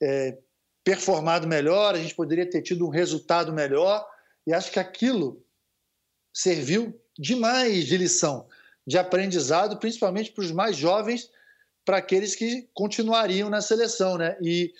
[0.00, 0.38] é,
[0.84, 4.06] performado melhor, a gente poderia ter tido um resultado melhor,
[4.46, 5.44] e acho que aquilo
[6.34, 8.48] serviu demais de lição,
[8.86, 11.30] de aprendizado, principalmente para os mais jovens
[11.84, 14.36] para aqueles que continuariam na seleção, né?
[14.40, 14.72] E,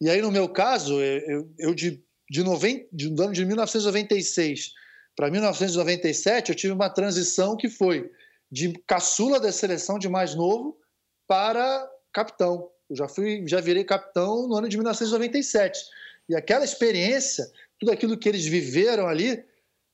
[0.00, 4.72] e aí, no meu caso, eu, eu de, de, 90, de, do ano de 1996
[5.16, 8.10] para 1997, eu tive uma transição que foi
[8.50, 10.78] de caçula da seleção de mais novo
[11.26, 12.70] para capitão.
[12.90, 15.80] Eu já fui, já virei capitão no ano de 1997.
[16.28, 19.44] E aquela experiência, tudo aquilo que eles viveram ali,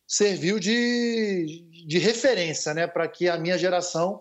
[0.06, 4.20] serviu de, de referência, né, para que a minha geração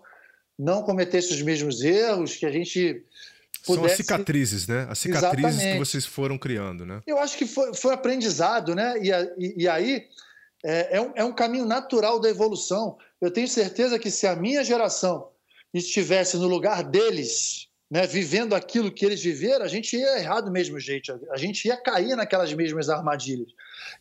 [0.60, 3.02] não cometesse os mesmos erros, que a gente
[3.64, 3.74] pudesse...
[3.74, 4.86] São as cicatrizes, né?
[4.90, 5.72] As cicatrizes Exatamente.
[5.72, 7.02] que vocês foram criando, né?
[7.06, 8.94] Eu acho que foi, foi aprendizado, né?
[9.02, 10.06] E, e, e aí
[10.62, 12.98] é, é, um, é um caminho natural da evolução.
[13.20, 15.28] Eu tenho certeza que se a minha geração
[15.72, 20.50] estivesse no lugar deles, né, vivendo aquilo que eles viveram, a gente ia errar do
[20.50, 23.48] mesmo jeito, a gente ia cair naquelas mesmas armadilhas.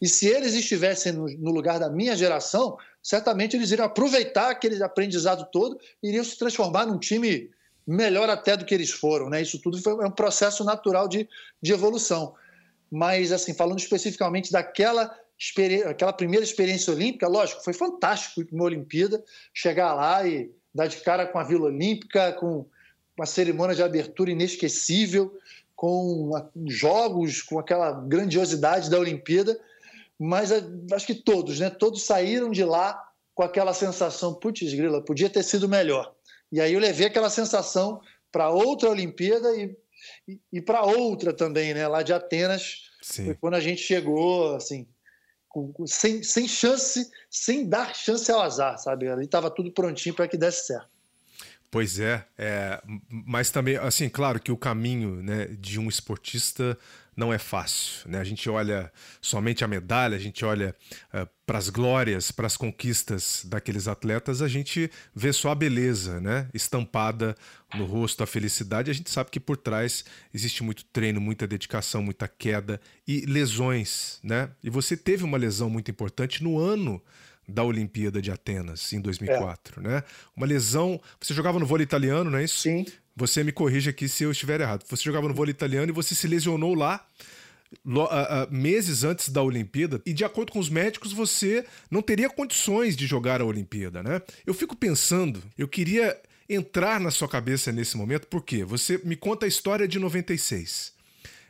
[0.01, 4.81] E se eles estivessem no, no lugar da minha geração, certamente eles iriam aproveitar aquele
[4.83, 7.49] aprendizado todo e iriam se transformar num time
[7.85, 9.29] melhor até do que eles foram.
[9.29, 9.41] Né?
[9.41, 11.27] Isso tudo foi um processo natural de,
[11.61, 12.35] de evolução.
[12.91, 15.15] mas assim, falando especificamente daquela
[15.89, 21.25] aquela primeira experiência olímpica, lógico, foi fantástico uma Olimpíada, chegar lá e dar de cara
[21.25, 22.65] com a Vila Olímpica, com
[23.17, 25.37] uma cerimônia de abertura inesquecível,
[25.75, 26.29] com
[26.67, 29.57] jogos, com aquela grandiosidade da Olimpíada,
[30.19, 31.69] mas eh, acho que todos, né?
[31.69, 33.01] Todos saíram de lá
[33.33, 36.13] com aquela sensação, putz, grila, podia ter sido melhor.
[36.51, 38.01] E aí eu levei aquela sensação
[38.31, 39.77] para outra Olimpíada e,
[40.27, 41.87] e, e para outra também, né?
[41.87, 43.33] Lá de Atenas, Sim.
[43.35, 44.85] quando a gente chegou, assim,
[45.47, 49.07] com, sem, sem chance, sem dar chance ao azar, sabe?
[49.07, 50.98] Ali estava tudo prontinho para que desse certo.
[51.71, 56.75] Pois é, é, mas também, assim, claro que o caminho né, de um esportista
[57.19, 58.09] não é fácil.
[58.09, 58.17] Né?
[58.17, 60.73] A gente olha somente a medalha, a gente olha
[61.13, 65.55] uh, eh, para as glórias, para as conquistas daqueles atletas, a gente vê só a
[65.55, 66.47] beleza né?
[66.53, 67.35] estampada
[67.75, 68.89] no rosto, a felicidade.
[68.89, 74.19] A gente sabe que por trás existe muito treino, muita dedicação, muita queda e lesões.
[74.23, 74.49] Né?
[74.63, 77.01] E você teve uma lesão muito importante no ano
[77.49, 79.87] da Olimpíada de Atenas em 2004, é.
[79.87, 80.03] né?
[80.35, 80.99] Uma lesão.
[81.19, 82.59] Você jogava no vôlei italiano, não é isso?
[82.59, 82.85] Sim.
[83.15, 84.85] Você me corrige aqui se eu estiver errado.
[84.87, 87.05] Você jogava no vôlei italiano e você se lesionou lá
[87.85, 92.95] uh, meses antes da Olimpíada e de acordo com os médicos você não teria condições
[92.95, 94.21] de jogar a Olimpíada, né?
[94.45, 99.45] Eu fico pensando, eu queria entrar na sua cabeça nesse momento porque você me conta
[99.45, 100.93] a história de 96,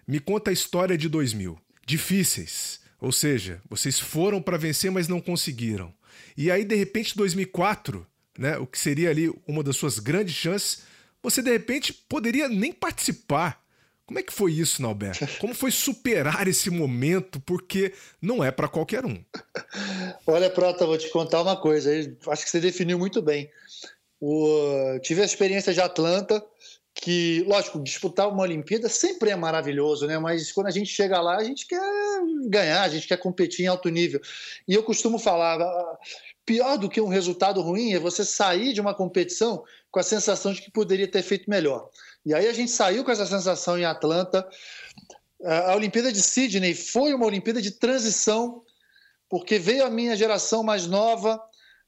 [0.08, 5.22] me conta a história de 2000, difíceis ou seja, vocês foram para vencer, mas não
[5.22, 5.94] conseguiram.
[6.38, 8.06] E aí, de repente, 2004,
[8.38, 10.84] né, o que seria ali uma das suas grandes chances,
[11.22, 13.62] você de repente poderia nem participar.
[14.06, 15.12] Como é que foi isso, Nauber?
[15.40, 17.40] Como foi superar esse momento?
[17.42, 19.24] Porque não é para qualquer um.
[20.26, 21.92] Olha, Prota, vou te contar uma coisa.
[22.28, 23.50] Acho que você definiu muito bem.
[24.20, 25.00] O...
[25.02, 26.44] Tive a experiência de Atlanta,
[26.94, 30.18] que, lógico, disputar uma Olimpíada sempre é maravilhoso, né?
[30.18, 31.80] Mas quando a gente chega lá, a gente quer
[32.48, 34.20] ganhar, a gente quer competir em alto nível.
[34.68, 35.98] E eu costumo falar, ah,
[36.46, 40.52] pior do que um resultado ruim é você sair de uma competição com a sensação
[40.52, 41.90] de que poderia ter feito melhor.
[42.26, 44.48] E aí a gente saiu com essa sensação em Atlanta.
[45.44, 48.64] A Olimpíada de Sydney foi uma Olimpíada de transição,
[49.30, 51.42] porque veio a minha geração mais nova,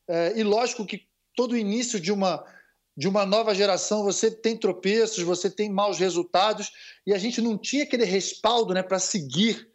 [0.07, 2.45] eh, e lógico que todo o início de uma
[2.95, 6.71] de uma nova geração, você tem tropeços, você tem maus resultados,
[7.05, 9.69] e a gente não tinha aquele respaldo né, para seguir,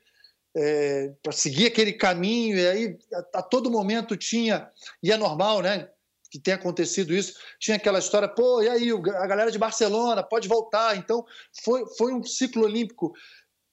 [0.55, 4.71] é, para seguir aquele caminho, e aí a, a, todo momento tinha,
[5.03, 5.89] e é normal, né?
[6.31, 10.49] Que tenha acontecido isso, tinha aquela história, pô, e aí, a galera de Barcelona pode
[10.49, 10.97] voltar.
[10.97, 11.25] Então,
[11.63, 13.13] foi, foi um ciclo olímpico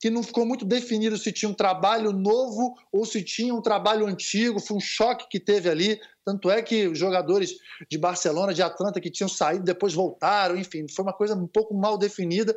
[0.03, 4.05] que não ficou muito definido se tinha um trabalho novo ou se tinha um trabalho
[4.05, 5.97] antigo, foi um choque que teve ali.
[6.25, 7.55] Tanto é que os jogadores
[7.89, 11.73] de Barcelona, de Atlanta, que tinham saído, depois voltaram, enfim, foi uma coisa um pouco
[11.73, 12.53] mal definida.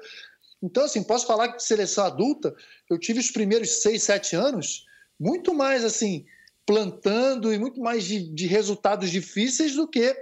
[0.60, 2.52] Então, assim, posso falar que de seleção adulta,
[2.90, 4.84] eu tive os primeiros seis, sete anos
[5.16, 6.26] muito mais, assim,
[6.66, 10.16] plantando e muito mais de, de resultados difíceis do que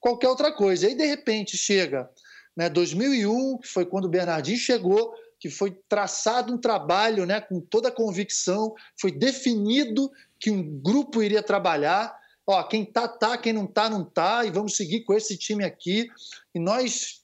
[0.00, 0.86] qualquer outra coisa.
[0.86, 2.10] E aí, de repente, chega
[2.56, 7.60] né, 2001, que foi quando o Bernardinho chegou, que foi traçado um trabalho né, com
[7.60, 12.16] toda a convicção, foi definido que um grupo iria trabalhar.
[12.46, 15.64] Ó, quem tá, tá, quem não tá, não tá, e vamos seguir com esse time
[15.64, 16.08] aqui.
[16.54, 17.20] E nós,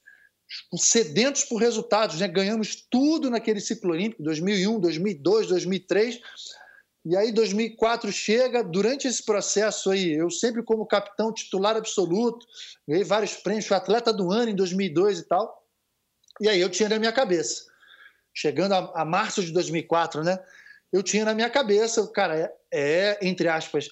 [0.77, 6.21] sedentos por resultados, né, ganhamos tudo naquele ciclo olímpico, 2001, 2002, 2003.
[7.07, 12.47] E aí 2004 chega, durante esse processo aí, eu sempre como capitão titular absoluto,
[12.89, 15.63] ganhei vários prêmios, fui atleta do ano em 2002 e tal.
[16.41, 17.67] E aí eu tinha na minha cabeça,
[18.35, 20.39] chegando a, a, março de 2004, né?
[20.93, 23.89] Eu tinha na minha cabeça, cara, é, é entre aspas,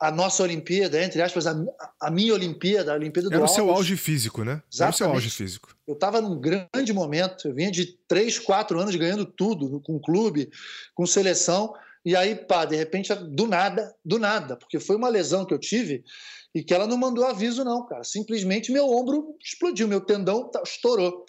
[0.00, 1.54] a nossa Olimpíada, entre aspas, a,
[2.00, 4.62] a minha Olimpíada, a Olimpíada do Era o seu auge físico, né?
[4.72, 4.82] Exatamente.
[4.82, 5.76] Era o seu auge físico.
[5.86, 10.50] Eu estava num grande momento, eu vinha de três, quatro anos ganhando tudo, com clube,
[10.94, 15.46] com seleção, e aí, pá, de repente, do nada, do nada, porque foi uma lesão
[15.46, 16.04] que eu tive
[16.54, 18.04] e que ela não mandou aviso, não, cara.
[18.04, 21.24] Simplesmente meu ombro explodiu, meu tendão estourou.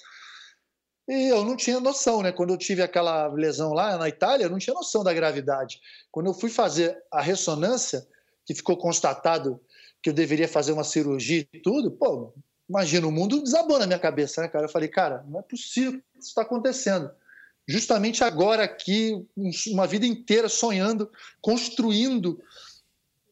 [1.07, 2.31] E eu não tinha noção, né?
[2.31, 5.79] Quando eu tive aquela lesão lá na Itália, eu não tinha noção da gravidade.
[6.11, 8.07] Quando eu fui fazer a ressonância,
[8.45, 9.59] que ficou constatado
[10.01, 12.33] que eu deveria fazer uma cirurgia e tudo, pô,
[12.69, 14.65] imagina, o mundo desabou na minha cabeça, né, cara?
[14.65, 17.09] Eu falei, cara, não é possível que isso está acontecendo.
[17.67, 19.25] Justamente agora aqui,
[19.71, 21.09] uma vida inteira sonhando,
[21.41, 22.39] construindo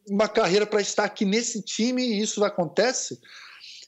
[0.10, 3.20] uma carreira para estar aqui nesse time e isso acontece.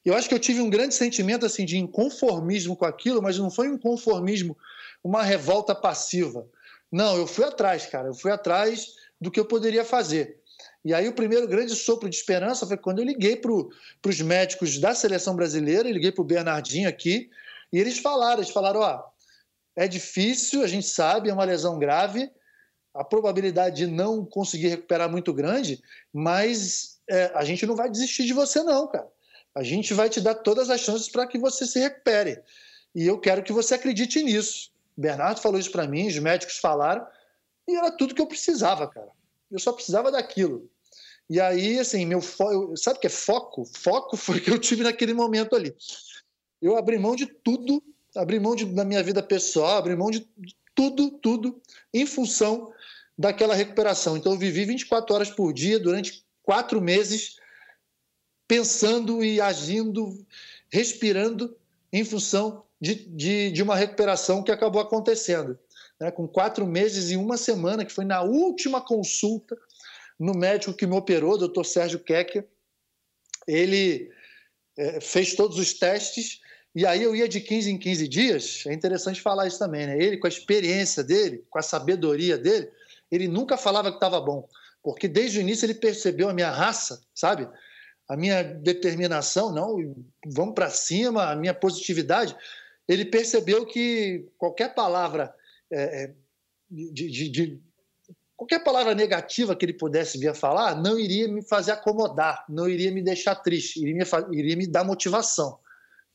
[0.06, 3.50] Eu acho que eu tive um grande sentimento assim de inconformismo com aquilo, mas não
[3.50, 4.56] foi um conformismo,
[5.04, 6.48] uma revolta passiva.
[6.92, 8.10] Não, eu fui atrás, cara.
[8.10, 10.40] Eu fui atrás do que eu poderia fazer.
[10.84, 14.78] E aí o primeiro grande sopro de esperança foi quando eu liguei para os médicos
[14.78, 17.30] da seleção brasileira, liguei para o Bernardinho aqui,
[17.74, 19.04] e eles falaram, eles falaram, ó,
[19.76, 22.32] É difícil, a gente sabe, é uma lesão grave,
[22.94, 25.82] a probabilidade de não conseguir recuperar é muito grande,
[26.14, 29.12] mas é, a gente não vai desistir de você, não, cara.
[29.56, 32.42] A gente vai te dar todas as chances para que você se recupere.
[32.94, 34.70] E eu quero que você acredite nisso.
[34.98, 37.06] O Bernardo falou isso para mim, os médicos falaram,
[37.68, 39.10] e era tudo que eu precisava, cara.
[39.50, 40.70] Eu só precisava daquilo.
[41.30, 42.76] E aí, assim, meu foco.
[42.78, 43.66] Sabe o que é foco?
[43.66, 45.76] Foco foi o que eu tive naquele momento ali.
[46.62, 47.84] Eu abri mão de tudo,
[48.16, 50.28] abri mão de, da minha vida pessoal, abri mão de
[50.74, 51.62] tudo, tudo,
[51.94, 52.72] em função
[53.18, 54.18] daquela recuperação.
[54.18, 57.38] Então, eu vivi 24 horas por dia durante quatro meses,
[58.48, 60.26] pensando e agindo,
[60.70, 61.56] respirando
[61.92, 65.58] em função de, de, de uma recuperação que acabou acontecendo.
[66.00, 66.12] Né?
[66.12, 69.58] Com quatro meses e uma semana, que foi na última consulta
[70.20, 72.48] no médico que me operou, doutor Sérgio Kecker.
[73.48, 74.10] Ele
[74.78, 76.42] é, fez todos os testes
[76.76, 78.64] e aí eu ia de 15 em 15 dias.
[78.68, 79.98] É interessante falar isso também, né?
[79.98, 82.70] Ele, com a experiência dele, com a sabedoria dele,
[83.10, 84.48] ele nunca falava que estava bom,
[84.84, 87.48] porque desde o início ele percebeu a minha raça, sabe?
[88.08, 89.96] A minha determinação, não,
[90.28, 92.36] vamos para cima, a minha positividade.
[92.88, 95.34] Ele percebeu que qualquer palavra
[95.72, 96.16] é, é
[96.70, 97.62] de, de, de
[98.36, 102.68] qualquer palavra negativa que ele pudesse vir a falar não iria me fazer acomodar, não
[102.68, 105.58] iria me deixar triste, iria me, iria me dar motivação,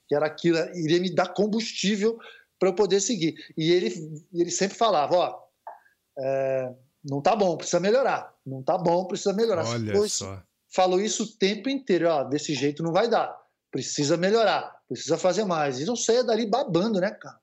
[0.09, 2.19] que era aquilo, iria me dar combustível
[2.59, 3.35] para eu poder seguir.
[3.57, 5.43] E ele, ele sempre falava, ó,
[6.19, 9.67] é, não tá bom, precisa melhorar, não tá bom, precisa melhorar.
[9.67, 10.43] Olha só.
[10.73, 13.37] Falou isso o tempo inteiro, ó, desse jeito não vai dar,
[13.71, 15.81] precisa melhorar, precisa fazer mais.
[15.81, 17.39] E não saia dali babando, né, cara?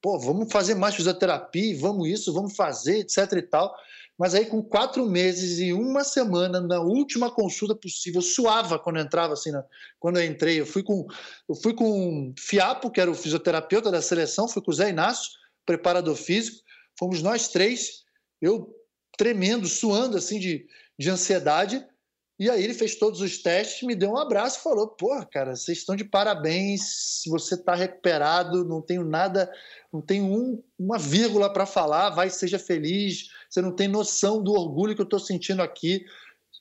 [0.00, 3.74] Pô, vamos fazer mais fisioterapia, vamos isso, vamos fazer, etc e tal.
[4.18, 9.02] Mas aí, com quatro meses e uma semana, na última consulta possível, suava quando eu
[9.02, 9.62] entrava assim, né?
[9.98, 10.60] quando eu entrei.
[10.60, 11.06] Eu fui com
[11.48, 15.32] eu fui com Fiapo, que era o fisioterapeuta da seleção, fui com o Zé Inácio,
[15.66, 16.58] preparador físico.
[16.96, 18.04] Fomos nós três,
[18.40, 18.72] eu
[19.18, 20.66] tremendo, suando assim de,
[20.98, 21.84] de ansiedade.
[22.38, 25.54] E aí ele fez todos os testes, me deu um abraço e falou: Pô, cara,
[25.54, 29.52] vocês estão de parabéns, você está recuperado, não tenho nada,
[29.92, 34.52] não tenho um, uma vírgula para falar, vai, seja feliz você não tem noção do
[34.52, 36.04] orgulho que eu estou sentindo aqui,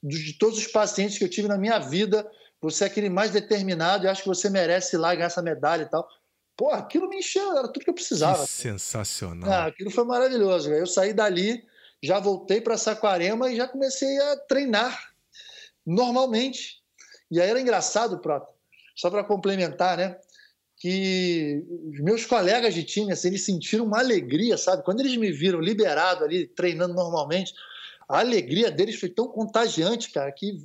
[0.03, 2.29] de todos os pacientes que eu tive na minha vida.
[2.61, 5.83] Você é aquele mais determinado e acho que você merece ir lá ganhar essa medalha
[5.83, 6.07] e tal.
[6.55, 8.43] Pô, aquilo me encheu, era tudo que eu precisava.
[8.43, 9.51] Que sensacional.
[9.51, 10.71] Ah, aquilo foi maravilhoso.
[10.71, 11.65] Eu saí dali,
[12.01, 15.12] já voltei para Saquarema e já comecei a treinar
[15.85, 16.81] normalmente.
[17.29, 18.47] E aí era engraçado, Prota,
[18.95, 20.17] só para complementar, né?
[20.83, 24.83] que os meus colegas de time, assim, eles sentiram uma alegria, sabe?
[24.83, 27.53] Quando eles me viram liberado ali, treinando normalmente,
[28.09, 30.57] a alegria deles foi tão contagiante, cara, que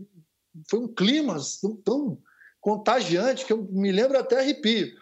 [0.68, 2.18] foi um clima tão, tão
[2.60, 4.92] contagiante que eu me lembro até arrepio.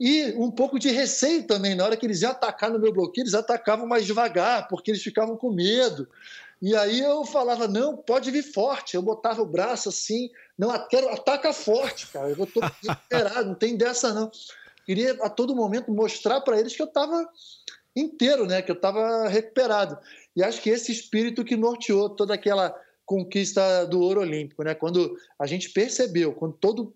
[0.00, 3.22] E um pouco de receio também, na hora que eles iam atacar no meu bloqueio,
[3.22, 6.08] eles atacavam mais devagar, porque eles ficavam com medo.
[6.60, 8.94] E aí eu falava, não, pode vir forte.
[8.94, 12.30] Eu botava o braço assim, não, quero, ataca forte, cara.
[12.30, 14.30] Eu estou desesperado, não tem dessa não.
[14.84, 17.28] Queria a todo momento mostrar para eles que eu estava
[17.94, 18.62] inteiro, né?
[18.62, 19.98] Que eu estava recuperado.
[20.34, 24.74] E acho que esse espírito que norteou toda aquela conquista do ouro olímpico, né?
[24.74, 26.94] Quando a gente percebeu, quando todo,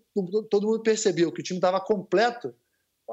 [0.49, 2.53] todo mundo percebeu que o time estava completo,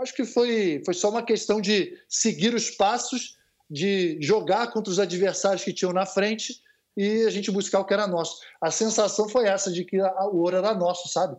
[0.01, 3.38] acho que foi, foi só uma questão de seguir os passos,
[3.71, 6.63] de jogar contra os adversários que tinham na frente
[6.97, 8.41] e a gente buscar o que era nosso.
[8.61, 11.37] A sensação foi essa de que a, o ouro era nosso, sabe?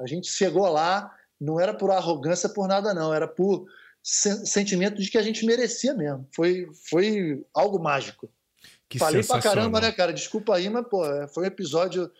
[0.00, 3.66] A gente chegou lá, não era por arrogância, por nada não, era por
[4.02, 6.26] sen sentimento de que a gente merecia mesmo.
[6.34, 8.28] Foi, foi algo mágico.
[8.88, 10.12] Que Falei pra caramba, né, cara?
[10.12, 12.10] Desculpa aí, mas pô, foi um episódio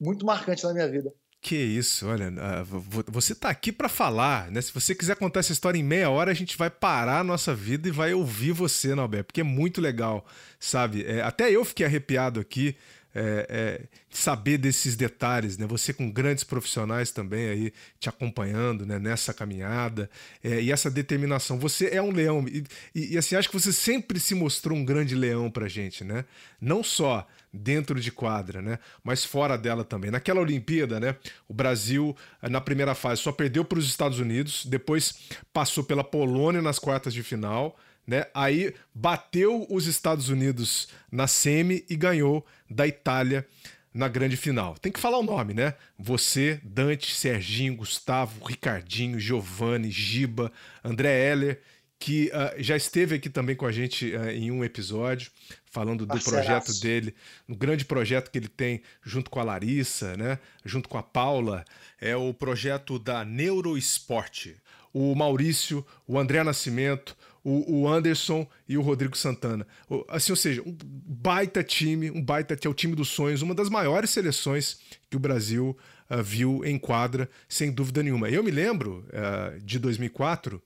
[0.00, 1.12] muito marcante na minha vida.
[1.40, 2.64] Que isso, olha, ah,
[3.06, 4.60] você tá aqui para falar, né?
[4.60, 7.54] Se você quiser contar essa história em meia hora, a gente vai parar a nossa
[7.54, 10.26] vida e vai ouvir você, Nalber, porque é muito legal,
[10.58, 11.04] sabe?
[11.04, 12.76] É, até eu fiquei arrepiado aqui
[13.18, 15.66] é, é, saber desses detalhes, né?
[15.66, 18.96] Você com grandes profissionais também aí te acompanhando né?
[18.98, 20.08] nessa caminhada
[20.42, 21.58] é, e essa determinação.
[21.58, 24.84] Você é um leão e, e, e, assim acho que você sempre se mostrou um
[24.84, 26.24] grande leão para gente, né?
[26.60, 28.78] Não só dentro de quadra, né?
[29.02, 30.12] Mas fora dela também.
[30.12, 31.16] Naquela Olimpíada, né?
[31.48, 35.18] O Brasil na primeira fase só perdeu para os Estados Unidos, depois
[35.52, 37.76] passou pela Polônia nas quartas de final
[38.08, 38.24] né?
[38.32, 43.46] Aí bateu os Estados Unidos na semi e ganhou da Itália
[43.92, 44.78] na grande final.
[44.78, 45.74] Tem que falar o nome, né?
[45.98, 50.50] Você, Dante, Serginho, Gustavo, Ricardinho, Giovanni, Giba,
[50.82, 51.60] André Heller,
[51.98, 55.30] que uh, já esteve aqui também com a gente uh, em um episódio,
[55.66, 57.14] falando do projeto dele,
[57.46, 60.38] no grande projeto que ele tem junto com a Larissa, né?
[60.64, 61.62] Junto com a Paula,
[62.00, 64.56] é o projeto da Neuroesporte.
[64.94, 67.14] O Maurício, o André Nascimento,
[67.48, 69.66] o, o Anderson e o Rodrigo Santana.
[70.08, 70.76] Assim, ou seja, um
[71.06, 74.78] baita time, um baita que é o time dos sonhos, uma das maiores seleções
[75.08, 75.76] que o Brasil
[76.10, 78.28] uh, viu em quadra, sem dúvida nenhuma.
[78.28, 80.62] Eu me lembro uh, de 2004,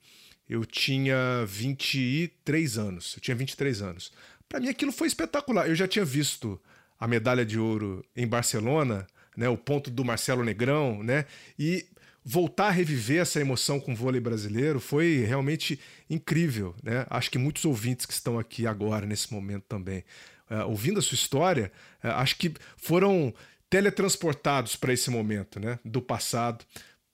[0.49, 3.15] eu tinha 23 anos.
[3.15, 4.13] Eu tinha 23 anos.
[4.49, 5.69] Para mim aquilo foi espetacular.
[5.69, 6.61] Eu já tinha visto
[6.99, 9.07] a medalha de ouro em Barcelona,
[9.37, 11.25] né, o ponto do Marcelo Negrão, né?
[11.59, 11.87] E
[12.25, 17.07] voltar a reviver essa emoção com o vôlei brasileiro foi realmente incrível, né?
[17.11, 20.05] Acho que muitos ouvintes que estão aqui agora nesse momento também,
[20.51, 23.35] uh, ouvindo a sua história, uh, acho que foram
[23.69, 25.79] teletransportados para esse momento, né?
[25.85, 26.65] Do passado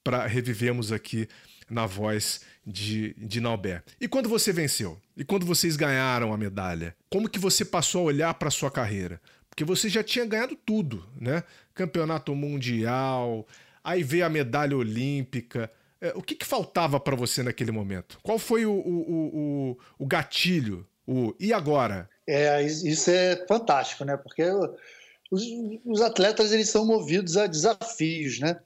[0.03, 1.29] para revivermos aqui
[1.71, 3.83] na voz de, de Nauber.
[4.01, 4.99] E quando você venceu?
[5.17, 6.95] E quando vocês ganharam a medalha?
[7.11, 9.21] Como que você passou a olhar para sua carreira?
[9.49, 11.43] Porque você já tinha ganhado tudo, né?
[11.75, 13.47] Campeonato mundial,
[13.89, 15.71] aí veio a medalha olímpica.
[16.01, 18.19] É, o que, que faltava para você naquele momento?
[18.23, 20.87] Qual foi o, o, o, o gatilho?
[21.07, 22.09] O e agora?
[22.27, 24.17] É, isso é fantástico, né?
[24.17, 24.45] Porque
[25.31, 25.43] os,
[25.85, 28.59] os atletas eles são movidos a desafios, né?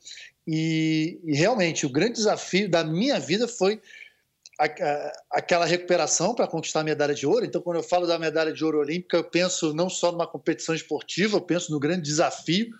[0.47, 3.81] E, e, realmente o grande desafio da minha vida foi
[4.59, 7.45] a, a, aquela recuperação para conquistar a medalha de ouro.
[7.45, 10.75] Então, quando eu falo da medalha de ouro olímpica, eu penso não só numa competição
[10.75, 12.71] esportiva, eu penso no grande desafio,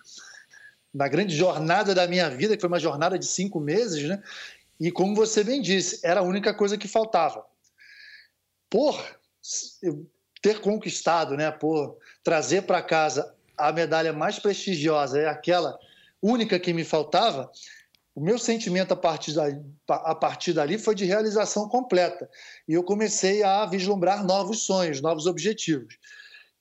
[0.93, 4.21] na grande jornada da minha vida, que foi uma jornada de cinco meses, né?
[4.79, 7.45] E como você bem disse, era a única coisa que faltava.
[8.69, 9.01] Por
[10.41, 11.51] ter conquistado, né?
[11.51, 15.77] Por trazer para casa a medalha mais prestigiosa, é aquela
[16.21, 17.51] única que me faltava,
[18.15, 19.47] o meu sentimento a partir, da,
[19.87, 22.29] a partir dali foi de realização completa.
[22.67, 25.97] E eu comecei a vislumbrar novos sonhos, novos objetivos.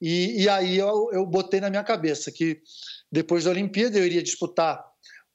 [0.01, 2.61] E, e aí eu, eu botei na minha cabeça que
[3.13, 4.83] depois da Olimpíada eu iria disputar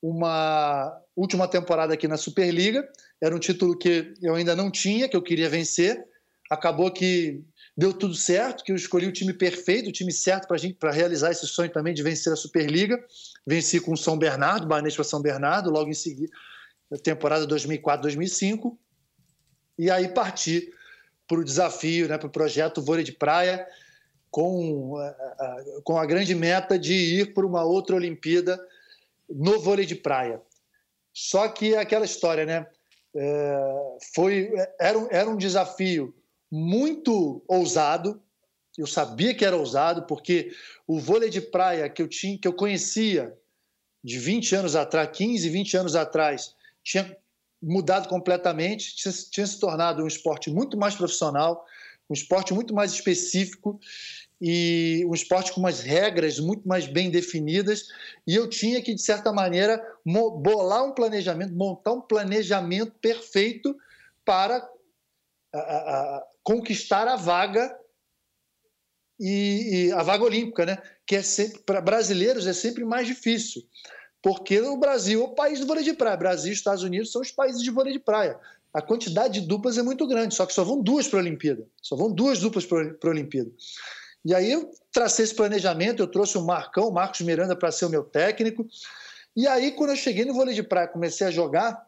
[0.02, 2.88] uma última temporada aqui na Superliga.
[3.22, 6.04] Era um título que eu ainda não tinha, que eu queria vencer.
[6.50, 7.44] Acabou que
[7.78, 10.48] deu tudo certo, que eu escolhi o time perfeito, o time certo
[10.80, 13.00] para realizar esse sonho também de vencer a Superliga.
[13.46, 16.32] Venci com o São Bernardo, Banespa São Bernardo, logo em seguida,
[17.04, 18.76] temporada 2004-2005.
[19.78, 20.74] E aí parti
[21.28, 23.68] para o desafio, né, para o projeto Vôlei de Praia,
[24.30, 28.60] com a, com a grande meta de ir para uma outra Olimpíada
[29.30, 30.42] no vôlei de praia.
[31.14, 32.68] Só que aquela história, né?
[33.16, 36.14] É, foi, era, um, era um desafio
[36.52, 38.22] muito ousado.
[38.78, 40.52] Eu sabia que era ousado, porque
[40.86, 43.36] o vôlei de praia que eu tinha, que eu conhecia
[44.04, 47.18] de 20 anos atrás, 15, 20 anos atrás, tinha
[47.62, 51.66] mudado completamente, tinha, tinha se tornado um esporte muito mais profissional,
[52.10, 53.80] um esporte muito mais específico
[54.40, 57.88] e um esporte com umas regras muito mais bem definidas
[58.26, 63.76] e eu tinha que de certa maneira bolar um planejamento, montar um planejamento perfeito
[64.24, 64.58] para
[65.54, 67.78] a, a, conquistar a vaga
[69.20, 70.78] e, e, a vaga olímpica, né?
[71.06, 73.64] Que é sempre para brasileiros é sempre mais difícil,
[74.22, 76.18] porque o Brasil é o país do vôlei de praia.
[76.18, 78.40] Brasil Estados Unidos são os países de vôlei de praia.
[78.74, 81.66] A quantidade de duplas é muito grande, só que só vão duas para a Olimpíada.
[81.82, 83.52] Só vão duas duplas para a Olimpíada.
[84.24, 87.86] E aí eu tracei esse planejamento, eu trouxe o Marcão, o Marcos Miranda, para ser
[87.86, 88.68] o meu técnico.
[89.36, 91.88] E aí, quando eu cheguei no vôlei de praia, comecei a jogar,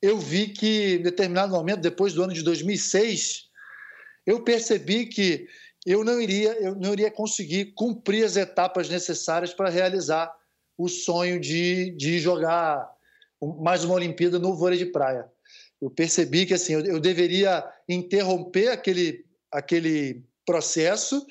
[0.00, 3.48] eu vi que, em determinado momento, depois do ano de 2006,
[4.26, 5.46] eu percebi que
[5.86, 10.34] eu não iria, eu não iria conseguir cumprir as etapas necessárias para realizar
[10.76, 12.88] o sonho de, de jogar
[13.60, 15.30] mais uma Olimpíada no vôlei de praia.
[15.80, 21.24] Eu percebi que assim eu, eu deveria interromper aquele, aquele processo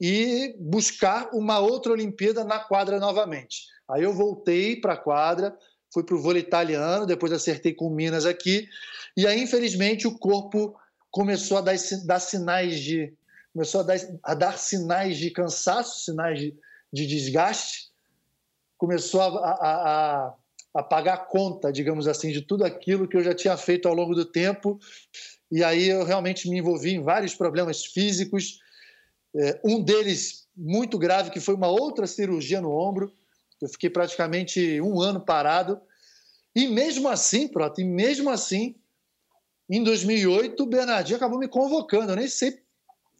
[0.00, 3.62] e buscar uma outra Olimpíada na quadra novamente.
[3.88, 5.56] Aí eu voltei para a quadra,
[5.92, 8.68] fui para o vôlei italiano, depois acertei com Minas aqui,
[9.16, 10.78] e aí, infelizmente, o corpo
[11.10, 11.74] começou a dar,
[12.04, 13.14] dar sinais de.
[13.52, 16.54] começou a dar, a dar, sinais de cansaço, sinais de,
[16.92, 17.90] de desgaste,
[18.76, 20.34] começou a, a, a,
[20.76, 24.14] a pagar conta, digamos assim, de tudo aquilo que eu já tinha feito ao longo
[24.14, 24.78] do tempo
[25.50, 28.58] e aí eu realmente me envolvi em vários problemas físicos.
[29.34, 33.12] É, um deles muito grave, que foi uma outra cirurgia no ombro.
[33.60, 35.80] Eu fiquei praticamente um ano parado.
[36.54, 38.74] E mesmo assim, Prota, e mesmo assim,
[39.70, 42.12] em 2008, o Bernardinho acabou me convocando.
[42.12, 42.54] Eu nem sei o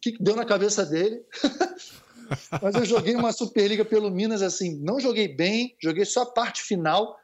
[0.01, 1.23] que deu na cabeça dele.
[2.61, 6.61] Mas eu joguei uma Superliga pelo Minas, assim, não joguei bem, joguei só a parte
[6.61, 7.17] final.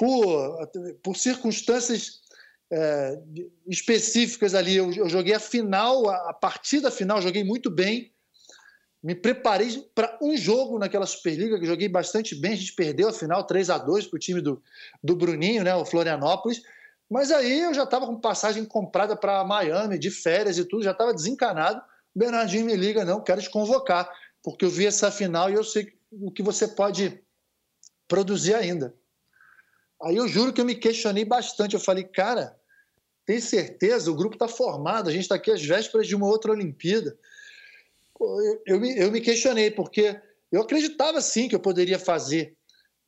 [0.00, 0.66] Por,
[1.02, 2.20] por circunstâncias
[2.72, 3.20] é,
[3.66, 4.76] específicas ali.
[4.76, 8.10] Eu, eu, joguei a final, a, a partida final, joguei muito bem.
[9.02, 12.52] Me preparei para um jogo naquela Superliga, que joguei bastante bem.
[12.52, 14.62] A gente perdeu a final 3 a 2 para o time do,
[15.02, 16.62] do Bruninho, né, o Florianópolis.
[17.08, 20.92] Mas aí eu já estava com passagem comprada para Miami, de férias e tudo, já
[20.92, 21.82] estava desencanado.
[22.14, 24.08] O Bernardinho me liga, não, quero te convocar,
[24.42, 27.22] porque eu vi essa final e eu sei o que você pode
[28.06, 28.94] produzir ainda.
[30.02, 31.74] Aí eu juro que eu me questionei bastante.
[31.74, 32.56] Eu falei, cara,
[33.26, 34.10] tem certeza?
[34.10, 37.16] O grupo está formado, a gente está aqui às vésperas de uma outra Olimpíada.
[38.18, 40.18] Eu, eu, me, eu me questionei, porque
[40.50, 42.56] eu acreditava sim que eu poderia fazer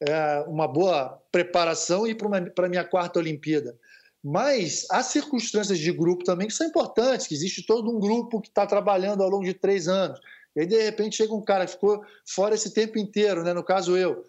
[0.01, 3.79] é, uma boa preparação e ir para a minha quarta Olimpíada.
[4.23, 8.49] Mas há circunstâncias de grupo também que são importantes, que existe todo um grupo que
[8.49, 10.21] está trabalhando ao longo de três anos.
[10.55, 13.53] E aí, de repente, chega um cara que ficou fora esse tempo inteiro, né?
[13.53, 14.25] no caso eu,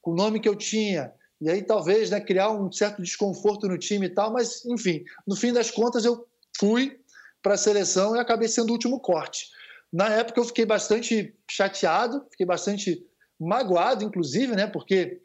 [0.00, 3.78] com o nome que eu tinha, e aí talvez né, criar um certo desconforto no
[3.78, 6.26] time e tal, mas enfim, no fim das contas eu
[6.58, 6.98] fui
[7.42, 9.46] para a seleção e acabei sendo o último corte.
[9.92, 13.04] Na época eu fiquei bastante chateado, fiquei bastante
[13.40, 14.66] magoado, inclusive, né?
[14.66, 15.20] Porque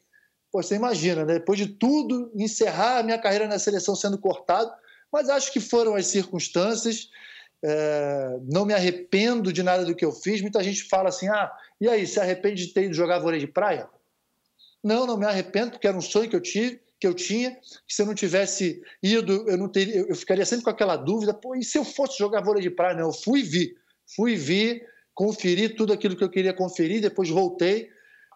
[0.55, 1.33] Pô, você imagina, né?
[1.33, 4.71] depois de tudo, encerrar a minha carreira na seleção sendo cortado,
[5.11, 7.09] mas acho que foram as circunstâncias.
[7.61, 10.39] É, não me arrependo de nada do que eu fiz.
[10.39, 11.51] Muita gente fala assim: ah,
[11.81, 13.89] e aí, se arrepende de ter ido jogar vôlei de praia?
[14.85, 17.51] Não, não me arrependo, porque era um sonho que eu tive, que eu tinha,
[17.87, 21.33] que se eu não tivesse ido, eu não teria, eu ficaria sempre com aquela dúvida,
[21.33, 22.95] pô, e se eu fosse jogar vôlei de praia?
[22.95, 23.75] Não, eu fui e vi,
[24.15, 24.81] fui vi,
[25.13, 27.89] conferi tudo aquilo que eu queria conferir, depois voltei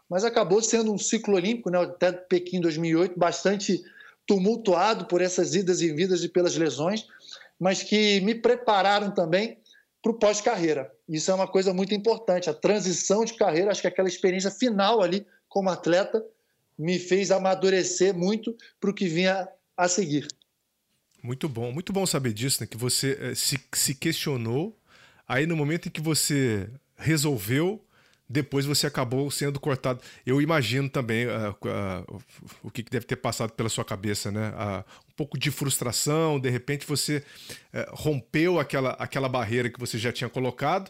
[0.09, 3.81] mas acabou sendo um ciclo olímpico, né, até Pequim 2008, bastante
[4.25, 7.07] tumultuado por essas idas e vindas e pelas lesões,
[7.59, 9.59] mas que me prepararam também
[10.01, 10.91] para o pós-carreira.
[11.07, 12.49] Isso é uma coisa muito importante.
[12.49, 16.25] A transição de carreira, acho que aquela experiência final ali como atleta
[16.79, 20.25] me fez amadurecer muito para o que vinha a seguir.
[21.21, 22.67] Muito bom, muito bom saber disso, né?
[22.67, 24.79] Que você eh, se, se questionou,
[25.27, 27.85] aí no momento em que você resolveu,
[28.29, 29.99] depois você acabou sendo cortado.
[30.25, 32.23] Eu imagino também uh, uh,
[32.63, 34.49] o que deve ter passado pela sua cabeça, né?
[34.51, 37.21] Uh, um pouco de frustração, de repente você
[37.73, 40.89] eh, rompeu aquela, aquela barreira que você já tinha colocado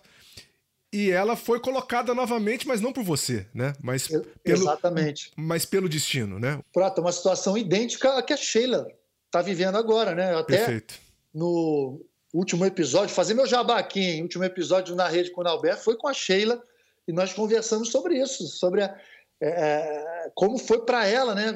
[0.92, 3.74] e ela foi colocada novamente, mas não por você, né?
[3.82, 4.08] Mas
[4.44, 5.32] pelo, Exatamente.
[5.36, 6.60] Mas pelo destino, né?
[6.74, 8.88] Pronto, uma situação idêntica à que a Sheila
[9.26, 10.36] está vivendo agora, né?
[10.36, 10.96] Até Perfeito.
[11.34, 12.02] no
[12.34, 14.24] último episódio, fazer meu jabá aqui, hein?
[14.24, 16.62] último episódio na rede com o Alberto foi com a Sheila
[17.08, 18.98] e nós conversamos sobre isso, sobre a,
[19.42, 21.54] é, é como foi para ela, né?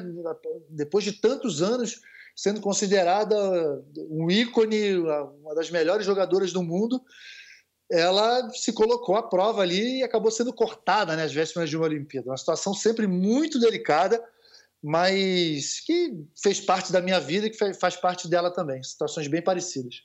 [0.68, 2.00] Depois de tantos anos
[2.36, 3.36] sendo considerada
[4.10, 7.00] um ícone, uma das melhores jogadoras do mundo,
[7.94, 11.86] ela se colocou à prova ali e acabou sendo cortada nas né, vésperas de uma
[11.86, 12.28] Olimpíada.
[12.28, 14.20] Uma situação sempre muito delicada,
[14.82, 18.82] mas que fez parte da minha vida e que faz parte dela também.
[18.82, 20.02] Situações bem parecidas.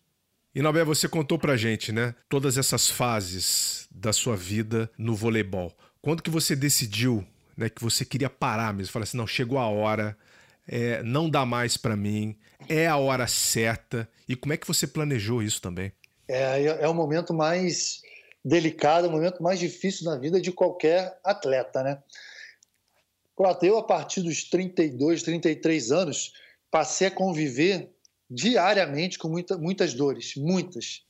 [0.53, 2.13] E Nobé, você contou pra gente, né?
[2.29, 5.75] Todas essas fases da sua vida no voleibol.
[5.99, 7.25] Quando que você decidiu,
[7.57, 8.93] né, que você queria parar mesmo?
[8.93, 10.15] Falar assim, não, chegou a hora,
[10.67, 12.37] é, não dá mais para mim,
[12.67, 14.07] é a hora certa.
[14.27, 15.91] E como é que você planejou isso também?
[16.29, 18.01] É, é o momento mais
[18.45, 22.01] delicado, o momento mais difícil na vida de qualquer atleta, né?
[23.61, 26.33] Eu, a partir dos 32, 33 anos,
[26.69, 27.89] passei a conviver
[28.29, 31.03] diariamente com muita, muitas dores, muitas.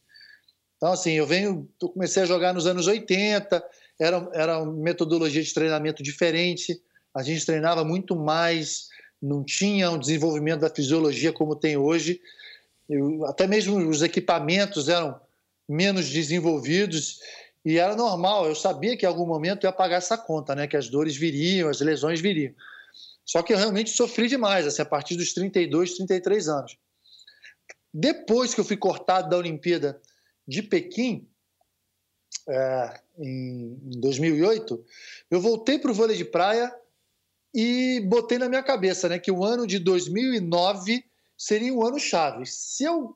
[0.78, 3.61] Então, assim, eu venho, eu comecei a jogar nos anos 80,
[3.99, 6.82] era, era uma metodologia de treinamento diferente,
[7.13, 8.88] a gente treinava muito mais,
[9.22, 12.22] não tinha um desenvolvimento da fisiologia como tem hoje,
[12.89, 15.19] eu, até mesmo os equipamentos eram
[15.67, 17.19] menos desenvolvidos
[17.63, 20.75] e era normal, eu sabia que em algum momento ia pagar essa conta, né, que
[20.75, 22.53] as dores viriam, as lesões viriam.
[23.23, 26.77] Só que eu realmente sofri demais, assim, a partir dos 32, 33 anos.
[27.93, 30.01] Depois que eu fui cortado da Olimpíada
[30.47, 31.27] de Pequim,
[32.47, 34.83] é, em 2008,
[35.29, 36.73] eu voltei para o vôlei de praia
[37.53, 41.03] e botei na minha cabeça né, que o ano de 2009
[41.39, 42.45] seria um ano chave.
[42.45, 43.15] Se eu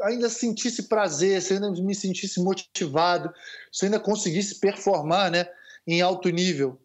[0.00, 3.32] ainda sentisse prazer, se ainda me sentisse motivado,
[3.70, 5.46] se ainda conseguisse performar né,
[5.86, 6.80] em alto nível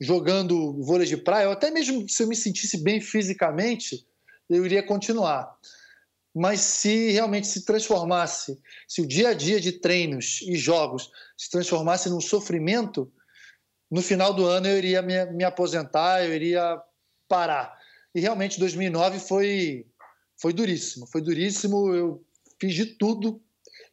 [0.00, 4.06] jogando vôlei de praia, ou até mesmo se eu me sentisse bem fisicamente,
[4.48, 5.58] eu iria continuar
[6.34, 11.50] mas se realmente se transformasse, se o dia a dia de treinos e jogos se
[11.50, 13.12] transformasse num sofrimento,
[13.90, 16.80] no final do ano eu iria me, me aposentar, eu iria
[17.28, 17.76] parar.
[18.14, 19.86] E realmente 2009 foi,
[20.40, 21.94] foi duríssimo, foi duríssimo.
[21.94, 22.24] Eu
[22.60, 23.40] fiz de tudo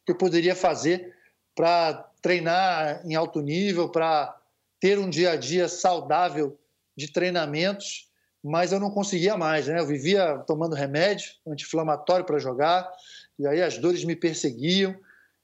[0.05, 1.13] que eu poderia fazer
[1.55, 4.35] para treinar em alto nível, para
[4.79, 6.57] ter um dia a dia saudável
[6.95, 8.07] de treinamentos
[8.47, 9.79] mas eu não conseguia mais, né?
[9.79, 12.89] Eu vivia tomando remédio anti-inflamatório para jogar,
[13.37, 14.95] e aí as dores me perseguiam.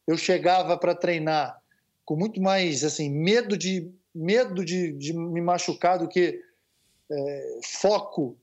[0.08, 1.62] Eu chegava para treinar
[2.06, 6.39] com muito mais assim medo de medo de, de me machucar do que
[7.12, 8.38] é, foco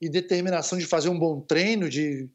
[0.00, 2.28] e determinação de fazer um bom treino, de,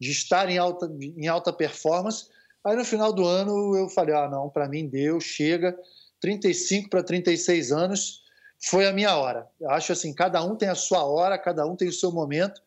[0.00, 2.26] de estar em alta, em alta performance.
[2.64, 5.78] Aí no final do ano eu falei: ah, não, para mim deu, chega.
[6.20, 8.22] 35 para 36 anos
[8.60, 9.46] foi a minha hora.
[9.60, 12.60] Eu acho assim: cada um tem a sua hora, cada um tem o seu momento.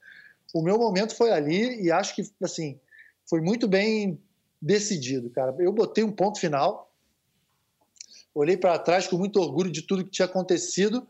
[0.54, 2.80] O meu momento foi ali e acho que assim
[3.30, 4.20] foi muito bem
[4.62, 5.56] decidido, cara.
[5.60, 6.94] Eu botei um ponto final,
[8.34, 11.08] olhei para trás com muito orgulho de tudo que tinha acontecido,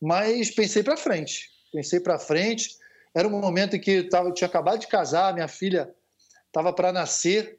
[0.00, 1.53] mas pensei para frente.
[1.74, 2.76] Pensei para frente.
[3.12, 5.92] Era um momento em que eu, tava, eu tinha acabado de casar, minha filha
[6.46, 7.58] estava para nascer,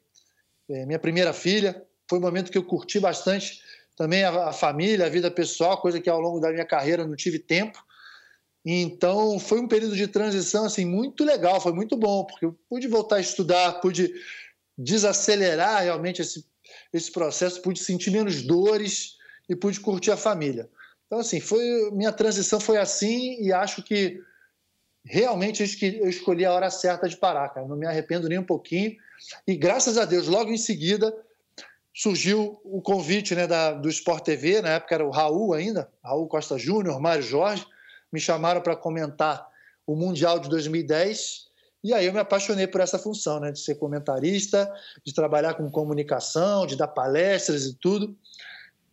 [0.70, 1.86] é, minha primeira filha.
[2.09, 3.61] Foi um momento que eu curti bastante
[3.97, 7.13] também a, a, família, a vida pessoal, coisa que ao longo da minha carreira não
[7.13, 7.78] tive tempo.
[8.66, 12.88] Então foi um período de transição assim muito legal, foi muito bom porque eu pude
[12.88, 14.13] voltar a estudar, pude
[14.78, 16.45] desacelerar realmente esse,
[16.93, 19.18] esse processo, pude sentir menos dores
[19.49, 20.70] e pude curtir a família.
[21.06, 24.20] Então, assim, foi minha transição foi assim e acho que
[25.03, 27.68] realmente eu escolhi a hora certa de parar, cara.
[27.68, 28.95] Não me arrependo nem um pouquinho.
[29.47, 31.16] E graças a Deus, logo em seguida,
[31.93, 36.28] surgiu o convite né, da, do Sport TV, na época era o Raul ainda, Raul
[36.28, 37.66] Costa Júnior, Mário Jorge,
[38.12, 39.47] me chamaram para comentar
[39.86, 41.45] o Mundial de 2010
[41.86, 44.74] e aí eu me apaixonei por essa função, né, de ser comentarista,
[45.06, 48.18] de trabalhar com comunicação, de dar palestras e tudo.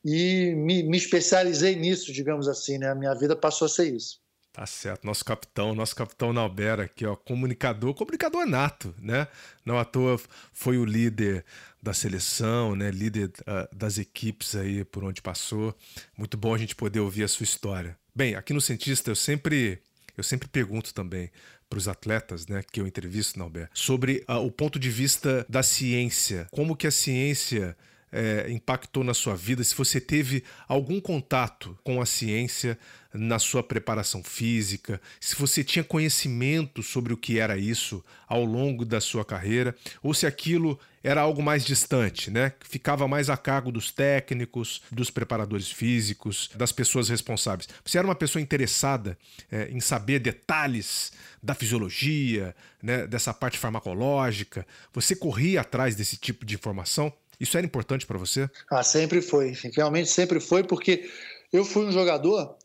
[0.04, 2.90] E me, me especializei nisso, digamos assim, né?
[2.90, 4.20] A minha vida passou a ser isso.
[4.52, 9.26] Tá certo, nosso capitão, nosso capitão Nauber aqui, ó, comunicador, comunicador nato, né?
[9.64, 10.20] Não à toa
[10.52, 11.42] foi o líder
[11.82, 12.90] da seleção, né?
[12.90, 15.74] Líder uh, das equipes aí por onde passou.
[16.18, 17.96] Muito bom a gente poder ouvir a sua história.
[18.14, 19.78] Bem, aqui no Cientista eu sempre
[20.18, 21.30] eu sempre pergunto também
[21.66, 25.62] para os atletas, né, que eu entrevisto, Nauber, sobre uh, o ponto de vista da
[25.62, 27.74] ciência, como que a ciência
[28.12, 32.78] é, impactou na sua vida, se você teve algum contato com a ciência
[33.12, 38.84] na sua preparação física, se você tinha conhecimento sobre o que era isso ao longo
[38.84, 42.52] da sua carreira, ou se aquilo era algo mais distante, né?
[42.60, 47.68] Ficava mais a cargo dos técnicos, dos preparadores físicos, das pessoas responsáveis.
[47.84, 49.18] Você era uma pessoa interessada
[49.50, 54.66] é, em saber detalhes da fisiologia, né, dessa parte farmacológica.
[54.94, 57.12] Você corria atrás desse tipo de informação?
[57.42, 58.48] Isso era importante para você?
[58.70, 59.52] Ah, sempre foi.
[59.74, 61.10] Realmente sempre foi, porque
[61.52, 62.56] eu fui um jogador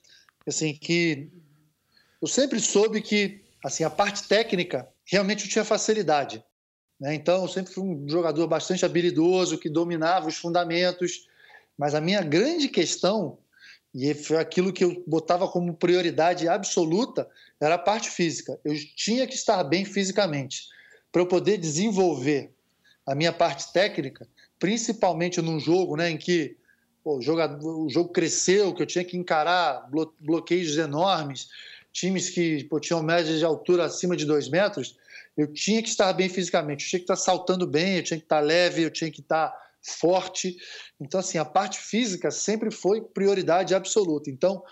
[0.46, 1.32] assim que
[2.22, 6.44] eu sempre soube que assim a parte técnica realmente eu tinha facilidade.
[7.00, 7.16] Né?
[7.16, 11.28] Então eu sempre fui um jogador bastante habilidoso que dominava os fundamentos.
[11.76, 13.40] Mas a minha grande questão
[13.96, 17.28] e foi aquilo que eu botava como prioridade absoluta
[17.60, 18.60] era a parte física.
[18.64, 20.68] Eu tinha que estar bem fisicamente
[21.12, 22.54] para eu poder desenvolver
[23.08, 24.28] a minha parte técnica
[24.60, 26.58] principalmente num jogo né, em que
[27.04, 31.48] pô, o, jogador, o jogo cresceu, que eu tinha que encarar blo bloqueios enormes,
[31.92, 34.98] times que pô, tinham média de altura acima de dois metros,
[35.36, 38.26] eu tinha que estar bem fisicamente, eu tinha que estar saltando bem, eu tinha que
[38.26, 40.58] estar leve, eu tinha que estar forte.
[41.00, 44.30] Então, assim, a parte física sempre foi prioridade absoluta.
[44.30, 44.64] Então,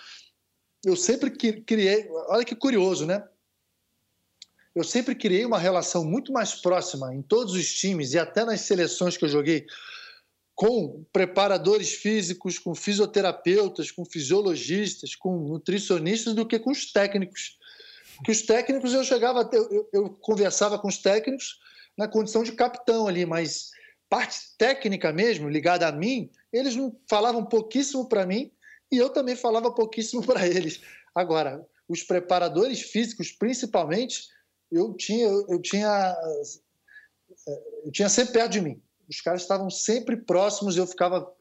[0.83, 2.07] eu sempre criei.
[2.27, 3.23] Olha que curioso, né?
[4.75, 8.61] Eu sempre criei uma relação muito mais próxima em todos os times e até nas
[8.61, 9.65] seleções que eu joguei
[10.53, 17.57] com preparadores físicos, com fisioterapeutas, com fisiologistas, com nutricionistas do que com os técnicos.
[18.23, 21.59] Que os técnicos eu chegava, eu, eu conversava com os técnicos
[21.97, 23.71] na condição de capitão ali, mas
[24.09, 28.51] parte técnica mesmo, ligada a mim, eles não falavam pouquíssimo para mim
[28.91, 30.81] e eu também falava pouquíssimo para eles.
[31.13, 34.23] Agora, os preparadores físicos, principalmente,
[34.75, 36.15] eu tinha, eu tinha,
[37.83, 38.81] eu tinha sempre perto de mim.
[39.09, 41.31] Os caras estavam sempre próximos, eu ficava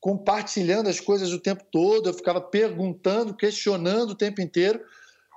[0.00, 4.84] compartilhando as coisas o tempo todo, eu ficava perguntando, questionando o tempo inteiro,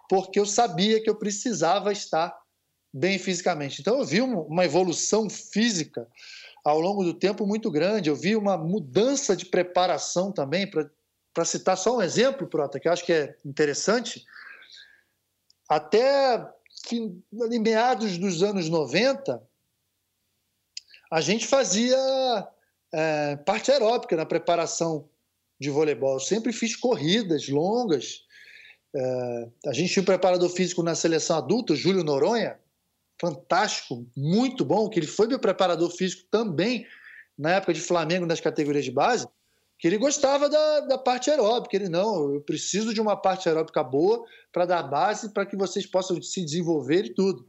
[0.10, 2.36] porque eu sabia que eu precisava estar
[2.92, 3.82] bem fisicamente.
[3.82, 6.08] Então eu vi uma evolução física
[6.64, 11.78] ao longo do tempo muito grande, eu vi uma mudança de preparação também, para citar
[11.78, 14.26] só um exemplo, Prota, que eu acho que é interessante,
[15.70, 16.44] até
[16.94, 19.42] em meados dos anos 90,
[21.12, 21.98] a gente fazia
[22.94, 25.10] é, parte aeróbica na preparação
[25.60, 26.14] de voleibol.
[26.14, 28.24] Eu sempre fiz corridas longas.
[28.96, 32.60] É, a gente tinha um preparador físico na seleção adulta, Júlio Noronha,
[33.20, 36.86] fantástico, muito bom, que ele foi meu preparador físico também
[37.38, 39.28] na época de Flamengo nas categorias de base
[39.78, 41.76] que ele gostava da, da parte aeróbica.
[41.76, 45.86] Ele, não, eu preciso de uma parte aeróbica boa para dar base para que vocês
[45.86, 47.48] possam se desenvolver e tudo.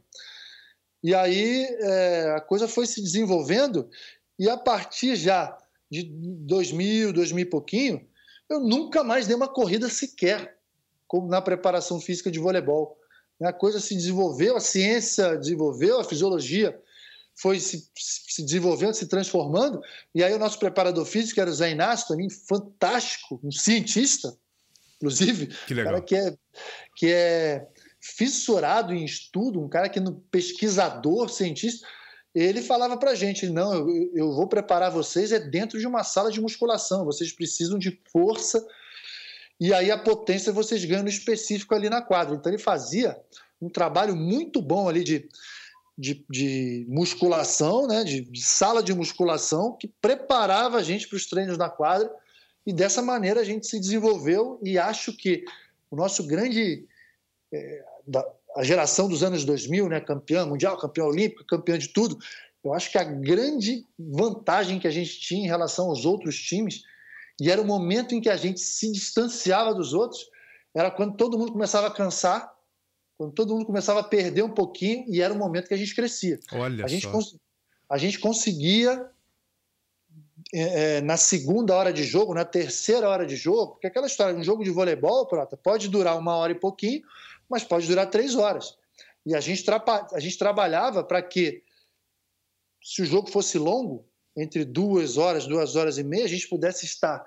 [1.03, 3.89] E aí é, a coisa foi se desenvolvendo
[4.37, 5.57] e a partir já
[5.89, 8.07] de 2000, 2000 e pouquinho,
[8.49, 10.57] eu nunca mais dei uma corrida sequer
[11.07, 12.97] como na preparação física de voleibol.
[13.41, 16.77] a coisa se desenvolveu, a ciência desenvolveu, a fisiologia
[17.39, 19.81] foi se, se, desenvolvendo, se transformando.
[20.13, 24.35] E aí o nosso preparador físico era o Zé Inácio, também fantástico, um cientista,
[24.95, 25.93] inclusive, que legal.
[25.93, 26.35] cara que é,
[26.95, 27.67] que é
[28.01, 31.87] fissurado em estudo, um cara que é pesquisador, cientista.
[32.33, 36.31] Ele falava para gente, não, eu, eu vou preparar vocês é dentro de uma sala
[36.31, 38.63] de musculação, vocês precisam de força
[39.59, 42.35] e aí a potência vocês ganham no específico ali na quadra.
[42.35, 43.19] Então ele fazia
[43.59, 45.27] um trabalho muito bom ali de
[45.97, 51.25] de, de musculação, né, de, de, sala de musculação, que preparava a gente para os
[51.25, 52.13] treinos na quadra,
[52.65, 55.43] e dessa maneira a gente se desenvolveu, e acho que
[55.89, 56.85] o nosso grande.
[57.51, 58.25] É, da,
[58.55, 62.17] a geração dos anos 2000, né, campeã mundial, campeã olímpica, campeã de tudo,
[62.63, 66.81] eu acho que a grande vantagem que a gente tinha em relação aos outros times,
[67.39, 70.27] e era o momento em que a gente se distanciava dos outros,
[70.73, 72.51] era quando todo mundo começava a cansar
[73.17, 75.95] quando todo mundo começava a perder um pouquinho e era o momento que a gente
[75.95, 76.39] crescia.
[76.51, 77.07] Olha a gente,
[77.89, 79.09] a gente conseguia,
[80.53, 84.37] é, é, na segunda hora de jogo, na terceira hora de jogo, porque aquela história,
[84.37, 87.01] um jogo de voleibol, Prota, pode durar uma hora e pouquinho,
[87.49, 88.77] mas pode durar três horas.
[89.25, 89.65] E a gente,
[90.13, 91.63] a gente trabalhava para que,
[92.83, 94.05] se o jogo fosse longo,
[94.35, 97.25] entre duas horas, duas horas e meia, a gente pudesse estar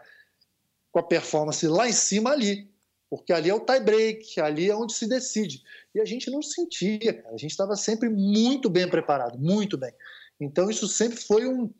[0.92, 2.70] com a performance lá em cima ali
[3.10, 5.64] porque ali é o tie break, ali é onde se decide.
[5.94, 7.34] E a gente não sentia, cara.
[7.34, 9.92] a gente estava sempre muito bem preparado, muito bem.
[10.40, 11.70] Então isso sempre foi um,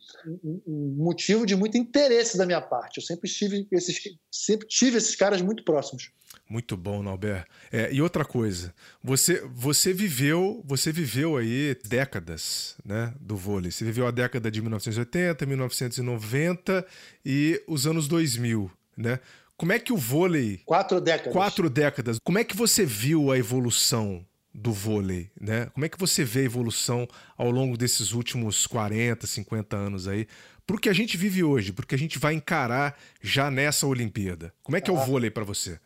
[0.44, 2.98] um, motivo de muito interesse da minha parte.
[2.98, 3.98] Eu sempre tive esses,
[4.30, 6.12] sempre tive esses caras muito próximos.
[6.48, 7.46] Muito bom, Nauber.
[7.72, 13.70] É, e outra coisa, você você viveu você viveu aí décadas, né, do vôlei.
[13.70, 16.86] Você viveu a década de 1980, 1990
[17.24, 19.20] e os anos 2000, né?
[19.60, 20.62] Como é que o vôlei.
[20.64, 21.32] Quatro décadas.
[21.34, 22.18] Quatro décadas.
[22.24, 25.66] Como é que você viu a evolução do vôlei, né?
[25.74, 27.06] Como é que você vê a evolução
[27.36, 30.26] ao longo desses últimos 40, 50 anos aí?
[30.66, 34.50] Pro que a gente vive hoje, porque a gente vai encarar já nessa Olimpíada.
[34.62, 35.04] Como é que é o ah.
[35.04, 35.78] vôlei para você?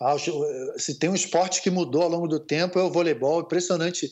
[0.00, 0.16] Ah,
[0.78, 3.42] se tem um esporte que mudou ao longo do tempo é o voleibol.
[3.42, 4.10] Impressionante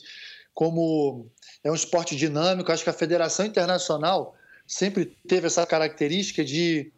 [0.53, 1.27] como
[1.63, 2.71] é um esporte dinâmico.
[2.71, 4.35] Acho que a Federação Internacional
[4.67, 6.93] sempre teve essa característica de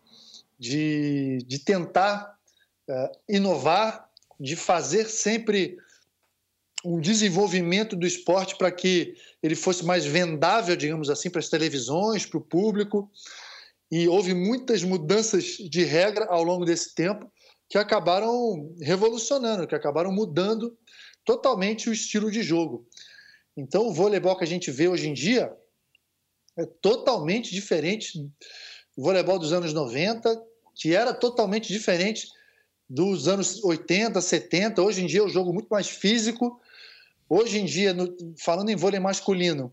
[0.64, 2.38] de, de tentar
[2.90, 4.10] uh, inovar,
[4.40, 5.78] de fazer sempre
[6.86, 12.26] um desenvolvimento do esporte para que ele fosse mais vendável, digamos assim, para as televisões,
[12.26, 13.12] para o público.
[13.92, 17.30] E houve muitas mudanças de regra ao longo desse tempo
[17.70, 20.78] que acabaram revolucionando, que acabaram mudando
[21.26, 22.88] totalmente o estilo de jogo.
[23.56, 25.54] Então, o voleibol que a gente vê hoje em dia
[26.58, 32.28] é totalmente diferente do voleibol dos anos 90, que era totalmente diferente
[32.90, 34.82] dos anos 80, 70.
[34.82, 36.60] Hoje em dia é um jogo muito mais físico.
[37.30, 39.72] Hoje em dia, no, falando em vôlei masculino,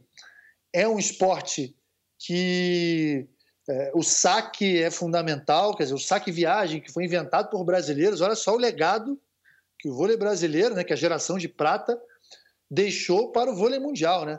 [0.73, 1.75] é um esporte
[2.19, 3.27] que
[3.69, 8.21] é, o saque é fundamental, quer dizer, o saque viagem que foi inventado por brasileiros.
[8.21, 9.21] Olha só o legado
[9.79, 12.01] que o vôlei brasileiro, né, que a geração de prata
[12.71, 14.39] deixou para o vôlei mundial, né?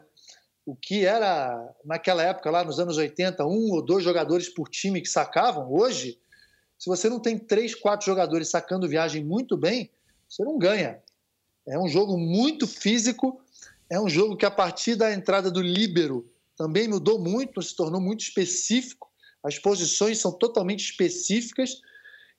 [0.65, 5.01] O que era naquela época lá nos anos 80, um ou dois jogadores por time
[5.01, 6.19] que sacavam, hoje
[6.81, 9.91] se você não tem três, quatro jogadores sacando viagem muito bem,
[10.27, 10.99] você não ganha.
[11.67, 13.39] É um jogo muito físico,
[13.87, 16.27] é um jogo que a partir da entrada do líbero
[16.57, 19.11] também mudou muito, se tornou muito específico.
[19.43, 21.79] As posições são totalmente específicas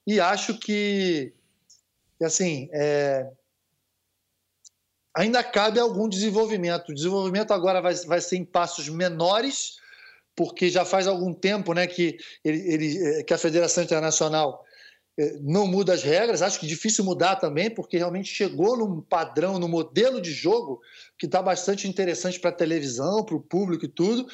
[0.05, 1.33] e acho que,
[2.21, 3.31] assim, é...
[5.17, 6.89] ainda cabe algum desenvolvimento.
[6.89, 9.77] O desenvolvimento agora vai, vai ser em passos menores,
[10.35, 14.65] porque já faz algum tempo né, que, ele, ele, eh, que a Federação Internacional
[15.19, 19.59] eh, não muda as regras, acho que difícil mudar também, porque realmente chegou num padrão,
[19.59, 20.81] num modelo de jogo
[21.19, 24.27] que está bastante interessante para a televisão, para o público e tudo.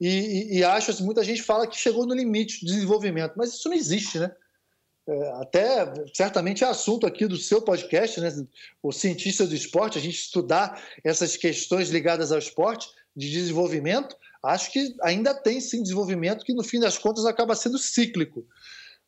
[0.00, 3.52] E, e, e, acho assim, muita gente fala que chegou no limite do desenvolvimento, mas
[3.52, 4.32] isso não existe, né?
[5.06, 8.30] É, até certamente é assunto aqui do seu podcast, né?
[8.82, 14.72] O cientista do esporte, a gente estudar essas questões ligadas ao esporte de desenvolvimento, acho
[14.72, 18.46] que ainda tem sim desenvolvimento que no fim das contas acaba sendo cíclico.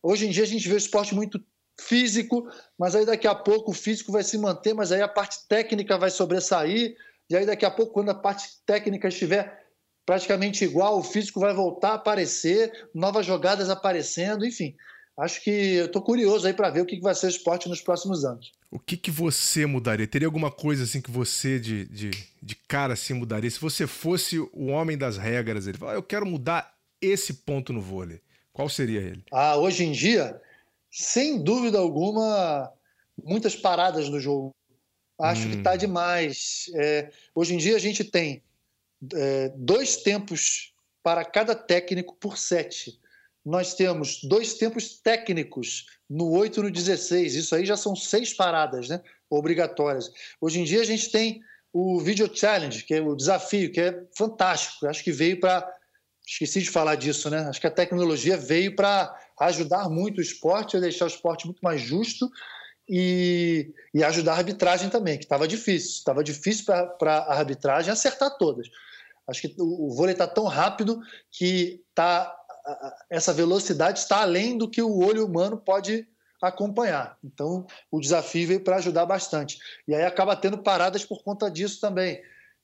[0.03, 1.43] Hoje em dia a gente vê o esporte muito
[1.81, 5.47] físico, mas aí daqui a pouco o físico vai se manter, mas aí a parte
[5.49, 6.97] técnica vai sobressair,
[7.31, 9.63] e aí daqui a pouco quando a parte técnica estiver
[10.05, 14.77] praticamente igual, o físico vai voltar a aparecer, novas jogadas aparecendo, enfim
[15.17, 17.81] acho que eu estou curioso aí para ver o que, vai ser o esporte nos
[17.81, 18.53] próximos anos.
[18.73, 20.07] O que, que você mudaria?
[20.07, 22.11] Teria alguma coisa assim que você de, de,
[22.43, 23.51] de cara assim mudaria?
[23.51, 27.71] Se você fosse o homem das regras, ele fala, ah, eu quero mudar esse ponto
[27.71, 28.23] no vôlei.
[28.51, 29.23] Qual seria ele?
[29.31, 30.41] Ah, hoje em dia,
[30.91, 32.73] sem dúvida alguma,
[33.23, 34.55] muitas paradas no jogo.
[35.21, 35.51] Acho tá hum.
[35.51, 36.71] que está demais.
[36.75, 38.43] É, hoje em dia a gente tem
[39.15, 42.99] é, dois tempos para cada técnico por sete.
[43.45, 47.35] Nós temos dois tempos técnicos no 8 e no 16.
[47.35, 50.11] Isso aí já são seis paradas né, obrigatórias.
[50.41, 51.41] Hoje em dia a gente tem
[51.73, 54.87] o Video Challenge, que é o desafio, que é fantástico.
[54.87, 55.69] Acho que veio para.
[56.25, 57.41] Esqueci de falar disso, né?
[57.49, 61.81] Acho que a tecnologia veio para ajudar muito o esporte, deixar o esporte muito mais
[61.81, 62.31] justo
[62.89, 65.91] e, e ajudar a arbitragem também, que estava difícil.
[65.91, 68.69] Estava difícil para a arbitragem acertar todas.
[69.27, 72.33] Acho que o, o vôlei está tão rápido que tá,
[73.11, 76.07] essa velocidade está além do que o olho humano pode
[76.41, 77.17] acompanhar.
[77.23, 79.59] Então, o desafio veio para ajudar bastante.
[79.87, 82.21] E aí acaba tendo paradas por conta disso também.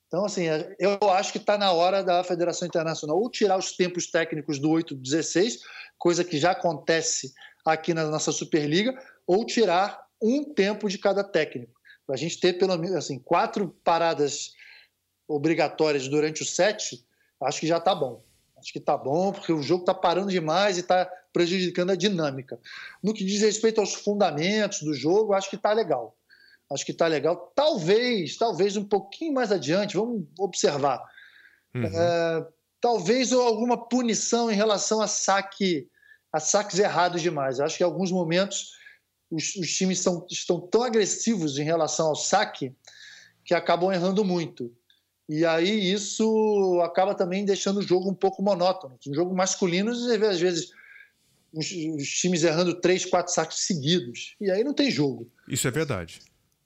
[0.08, 3.76] Então, assim, é, eu acho que está na hora da Federação Internacional ou tirar os
[3.76, 5.58] tempos técnicos do 8-16,
[5.98, 7.32] coisa que já acontece
[7.64, 11.78] aqui na nossa Superliga, ou tirar um tempo de cada técnico.
[12.06, 14.52] Para a gente ter pelo menos assim, quatro paradas
[15.28, 17.04] obrigatórias durante o set,
[17.42, 18.24] acho que já está bom.
[18.58, 22.58] Acho que está bom, porque o jogo está parando demais e está prejudicando a dinâmica.
[23.02, 26.16] No que diz respeito aos fundamentos do jogo, acho que está legal.
[26.70, 27.52] Acho que está legal.
[27.54, 31.02] Talvez, talvez um pouquinho mais adiante, vamos observar.
[31.74, 31.84] Uhum.
[31.84, 32.46] É,
[32.80, 35.88] talvez alguma punição em relação a saque,
[36.32, 37.60] a saques errados demais.
[37.60, 38.72] Acho que em alguns momentos
[39.30, 42.74] os, os times são, estão tão agressivos em relação ao saque
[43.44, 44.74] que acabam errando muito.
[45.28, 48.98] E aí isso acaba também deixando o jogo um pouco monótono.
[49.06, 50.70] Um jogo masculino, às vezes,
[51.52, 54.36] os, os times errando três, quatro saques seguidos.
[54.40, 55.30] E aí não tem jogo.
[55.46, 56.20] Isso é verdade.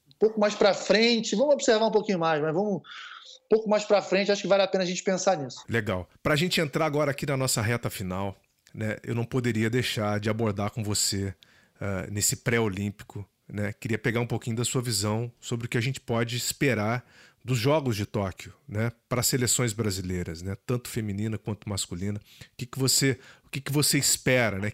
[0.09, 3.85] Um pouco mais para frente, vamos observar um pouquinho mais, mas vamos um pouco mais
[3.85, 5.65] para frente, acho que vale a pena a gente pensar nisso.
[5.69, 6.09] Legal.
[6.23, 8.37] Para a gente entrar agora aqui na nossa reta final,
[8.73, 11.35] né, eu não poderia deixar de abordar com você
[11.81, 13.29] uh, nesse pré-olímpico.
[13.53, 17.05] Né, queria pegar um pouquinho da sua visão sobre o que a gente pode esperar
[17.45, 22.19] dos Jogos de Tóquio, né, para seleções brasileiras, né, tanto feminina quanto masculina.
[22.19, 24.73] O que, que você, o que, que você espera, né?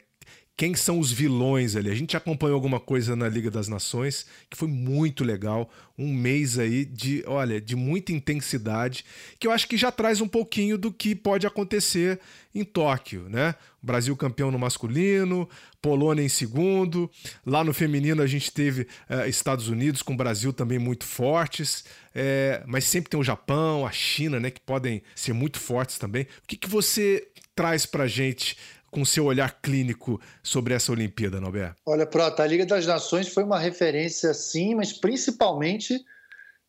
[0.58, 1.88] Quem são os vilões ali?
[1.88, 6.58] A gente acompanhou alguma coisa na Liga das Nações que foi muito legal, um mês
[6.58, 9.04] aí de, olha, de muita intensidade,
[9.38, 12.18] que eu acho que já traz um pouquinho do que pode acontecer
[12.52, 13.54] em Tóquio, né?
[13.80, 15.48] Brasil campeão no masculino,
[15.80, 17.08] Polônia em segundo.
[17.46, 21.84] Lá no feminino a gente teve eh, Estados Unidos com o Brasil também muito fortes,
[22.12, 26.24] é, mas sempre tem o Japão, a China, né, que podem ser muito fortes também.
[26.42, 28.56] O que, que você traz para gente
[28.90, 31.80] com seu olhar clínico sobre essa Olimpíada, Norberto?
[31.86, 35.98] Olha, Prota, a Liga das Nações foi uma referência, sim, mas principalmente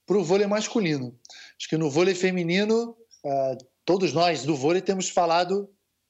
[0.06, 1.18] para o vôlei masculino.
[1.58, 5.70] Acho que no vôlei feminino, uh, todos nós do vôlei temos falado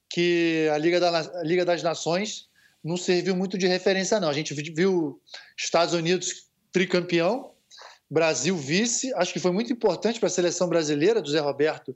[0.10, 2.50] que a Liga, da, a Liga das Nações
[2.84, 4.30] não serviu muito de referência, não.
[4.30, 5.22] A gente viu
[5.58, 7.52] Estados Unidos tricampeão,
[8.10, 9.14] Brasil vice.
[9.14, 11.96] Acho que foi muito importante para a seleção brasileira do Zé Roberto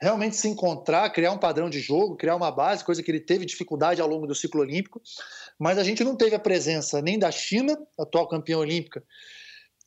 [0.00, 3.44] realmente se encontrar, criar um padrão de jogo, criar uma base, coisa que ele teve
[3.44, 5.02] dificuldade ao longo do ciclo olímpico.
[5.58, 9.02] Mas a gente não teve a presença nem da China, atual campeã olímpica,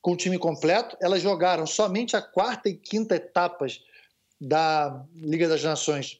[0.02, 0.98] com o time completo.
[1.02, 3.82] Elas jogaram somente a quarta e quinta etapas
[4.40, 6.20] da Liga das Nações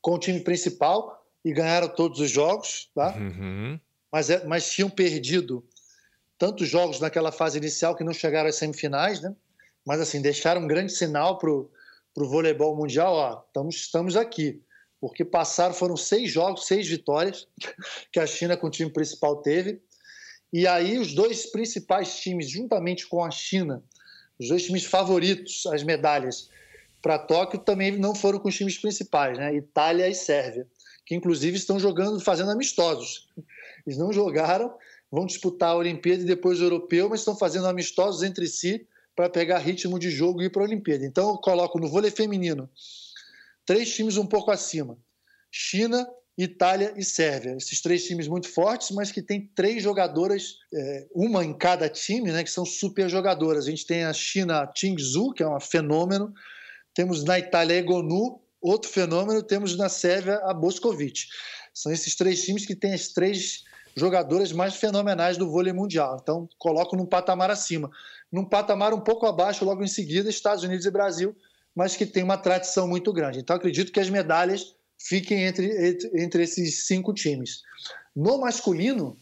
[0.00, 3.14] com o time principal e ganharam todos os jogos, tá?
[3.16, 3.78] Uhum.
[4.10, 5.64] Mas, é, mas tinham perdido
[6.38, 9.34] tantos jogos naquela fase inicial que não chegaram às semifinais, né?
[9.84, 11.50] Mas assim deixaram um grande sinal para
[12.14, 14.62] para o voleibol mundial, ó, estamos, estamos aqui.
[15.00, 17.48] Porque passaram, foram seis jogos, seis vitórias
[18.12, 19.80] que a China com o time principal teve.
[20.52, 23.82] E aí os dois principais times, juntamente com a China,
[24.38, 26.50] os dois times favoritos às medalhas
[27.00, 29.54] para Tóquio também não foram com os times principais, né?
[29.54, 30.66] Itália e Sérvia,
[31.06, 33.28] que inclusive estão jogando, fazendo amistosos.
[33.86, 34.74] Eles não jogaram,
[35.10, 38.86] vão disputar a Olimpíada e depois o Europeu, mas estão fazendo amistosos entre si
[39.20, 41.04] para pegar ritmo de jogo e ir para a Olimpíada.
[41.04, 42.70] Então eu coloco no vôlei feminino
[43.66, 44.96] três times um pouco acima:
[45.50, 46.08] China,
[46.38, 47.54] Itália e Sérvia.
[47.54, 52.32] Esses três times muito fortes, mas que tem três jogadoras, é, uma em cada time,
[52.32, 53.66] né, que são super jogadoras.
[53.66, 56.32] A gente tem a China Tingzhu, que é um fenômeno.
[56.94, 59.42] Temos na Itália Egonu, outro fenômeno.
[59.42, 61.26] Temos na Sérvia a Boskovic.
[61.74, 63.64] São esses três times que têm as três
[63.94, 66.18] jogadoras mais fenomenais do vôlei mundial.
[66.22, 67.90] Então, coloco num patamar acima
[68.32, 71.36] num patamar um pouco abaixo, logo em seguida, Estados Unidos e Brasil,
[71.74, 73.38] mas que tem uma tradição muito grande.
[73.38, 77.62] Então, acredito que as medalhas fiquem entre, entre, esses cinco times.
[78.14, 79.16] No masculino,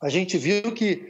[0.00, 1.08] a gente viu que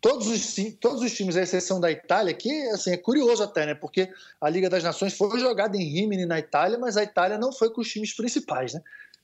[0.00, 3.74] todos os, todos os times, à exceção da Itália, que assim, é curioso até, né?
[3.74, 4.08] Porque
[4.40, 7.70] a Liga das Nações foi jogada em Rimini na Itália, mas a Itália não foi
[7.70, 8.82] com os times principais, né?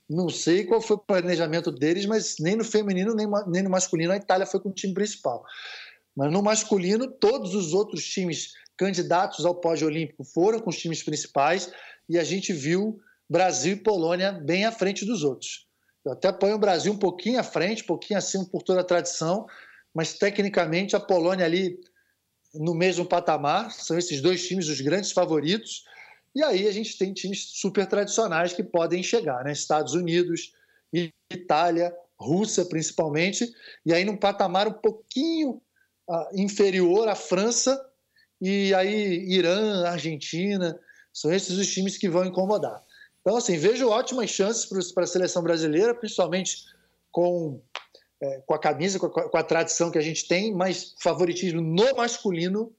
[0.09, 4.11] Não sei qual foi o planejamento deles, mas nem no feminino nem, nem no masculino
[4.11, 5.45] a Itália foi com o time principal.
[6.15, 11.03] Mas no masculino, todos os outros times candidatos ao pódio olímpico foram com os times
[11.03, 11.71] principais
[12.09, 12.99] e a gente viu
[13.29, 15.67] Brasil e Polônia bem à frente dos outros.
[16.05, 18.83] Eu até ponho o Brasil um pouquinho à frente, um pouquinho acima por toda a
[18.83, 19.45] tradição,
[19.93, 21.79] mas tecnicamente a Polônia ali
[22.53, 25.83] no mesmo patamar, são esses dois times os grandes favoritos.
[26.35, 29.51] E aí a gente tem times super tradicionais que podem chegar, né?
[29.51, 30.51] Estados Unidos,
[31.31, 33.51] Itália, Rússia principalmente,
[33.85, 35.61] e aí num patamar um pouquinho
[36.33, 37.79] inferior à França,
[38.41, 40.77] e aí Irã, Argentina,
[41.13, 42.81] são esses os times que vão incomodar.
[43.21, 46.65] Então, assim, vejo ótimas chances para a seleção brasileira, principalmente
[47.11, 47.61] com,
[48.21, 51.61] é, com a camisa, com a, com a tradição que a gente tem, mas favoritismo
[51.61, 52.73] no masculino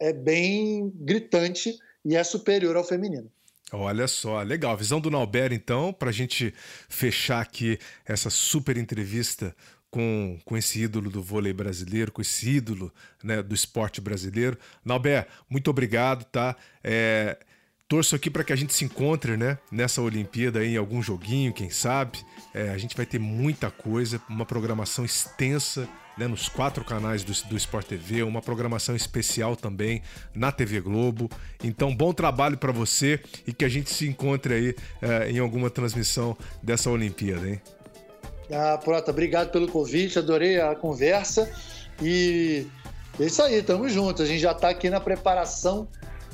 [0.00, 3.30] é bem gritante e é superior ao feminino.
[3.72, 4.76] Olha só, legal.
[4.76, 6.54] Visão do Nauber, então, para a gente
[6.88, 9.54] fechar aqui essa super entrevista
[9.94, 12.92] com, com esse ídolo do vôlei brasileiro, com esse ídolo
[13.22, 14.58] né, do esporte brasileiro.
[14.84, 16.56] Nauber, muito obrigado, tá?
[16.82, 17.38] É,
[17.86, 21.52] torço aqui para que a gente se encontre né, nessa Olimpíada aí, em algum joguinho,
[21.52, 22.18] quem sabe.
[22.52, 25.88] É, a gente vai ter muita coisa, uma programação extensa
[26.18, 30.02] né, nos quatro canais do, do Sport TV, uma programação especial também
[30.34, 31.30] na TV Globo.
[31.62, 35.70] Então, bom trabalho para você e que a gente se encontre aí é, em alguma
[35.70, 37.62] transmissão dessa Olimpíada, hein?
[38.52, 41.50] Ah, Prota, obrigado pelo convite, adorei a conversa
[42.02, 42.66] e
[43.18, 44.22] é isso aí, tamo junto.
[44.22, 45.86] A gente já está aqui na preparação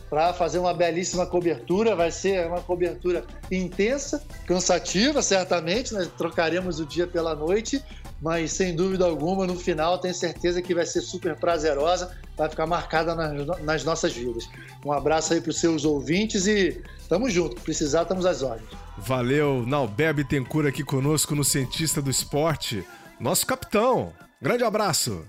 [0.08, 1.94] para fazer uma belíssima cobertura.
[1.94, 5.92] Vai ser uma cobertura intensa, cansativa, certamente.
[5.92, 7.82] Nós trocaremos o dia pela noite,
[8.20, 12.66] mas sem dúvida alguma, no final, tenho certeza que vai ser super prazerosa, vai ficar
[12.66, 14.48] marcada nas, nas nossas vidas.
[14.84, 17.60] Um abraço aí para os seus ouvintes e tamo junto.
[17.60, 18.70] Precisar, estamos às ordens.
[18.98, 22.84] Valeu, Nalber Bittencourt aqui conosco no Cientista do Esporte,
[23.18, 24.12] nosso capitão.
[24.40, 25.24] Grande abraço.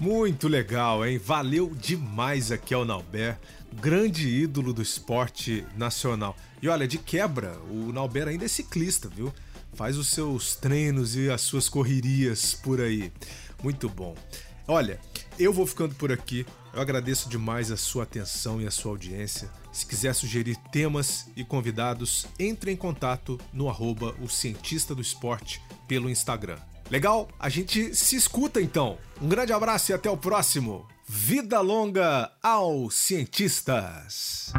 [0.00, 1.18] Muito legal, hein?
[1.18, 3.38] Valeu demais aqui ao Nauber,
[3.70, 6.34] grande ídolo do esporte nacional.
[6.62, 9.30] E olha, de quebra, o Nauber ainda é ciclista, viu?
[9.74, 13.12] Faz os seus treinos e as suas correrias por aí.
[13.62, 14.14] Muito bom.
[14.66, 15.00] Olha,
[15.38, 16.46] eu vou ficando por aqui.
[16.72, 19.50] Eu agradeço demais a sua atenção e a sua audiência.
[19.72, 25.60] Se quiser sugerir temas e convidados, entre em contato no arroba o cientista do esporte
[25.88, 26.58] pelo Instagram.
[26.90, 27.28] Legal?
[27.38, 28.98] A gente se escuta então.
[29.20, 30.86] Um grande abraço e até o próximo.
[31.08, 34.52] Vida longa aos cientistas!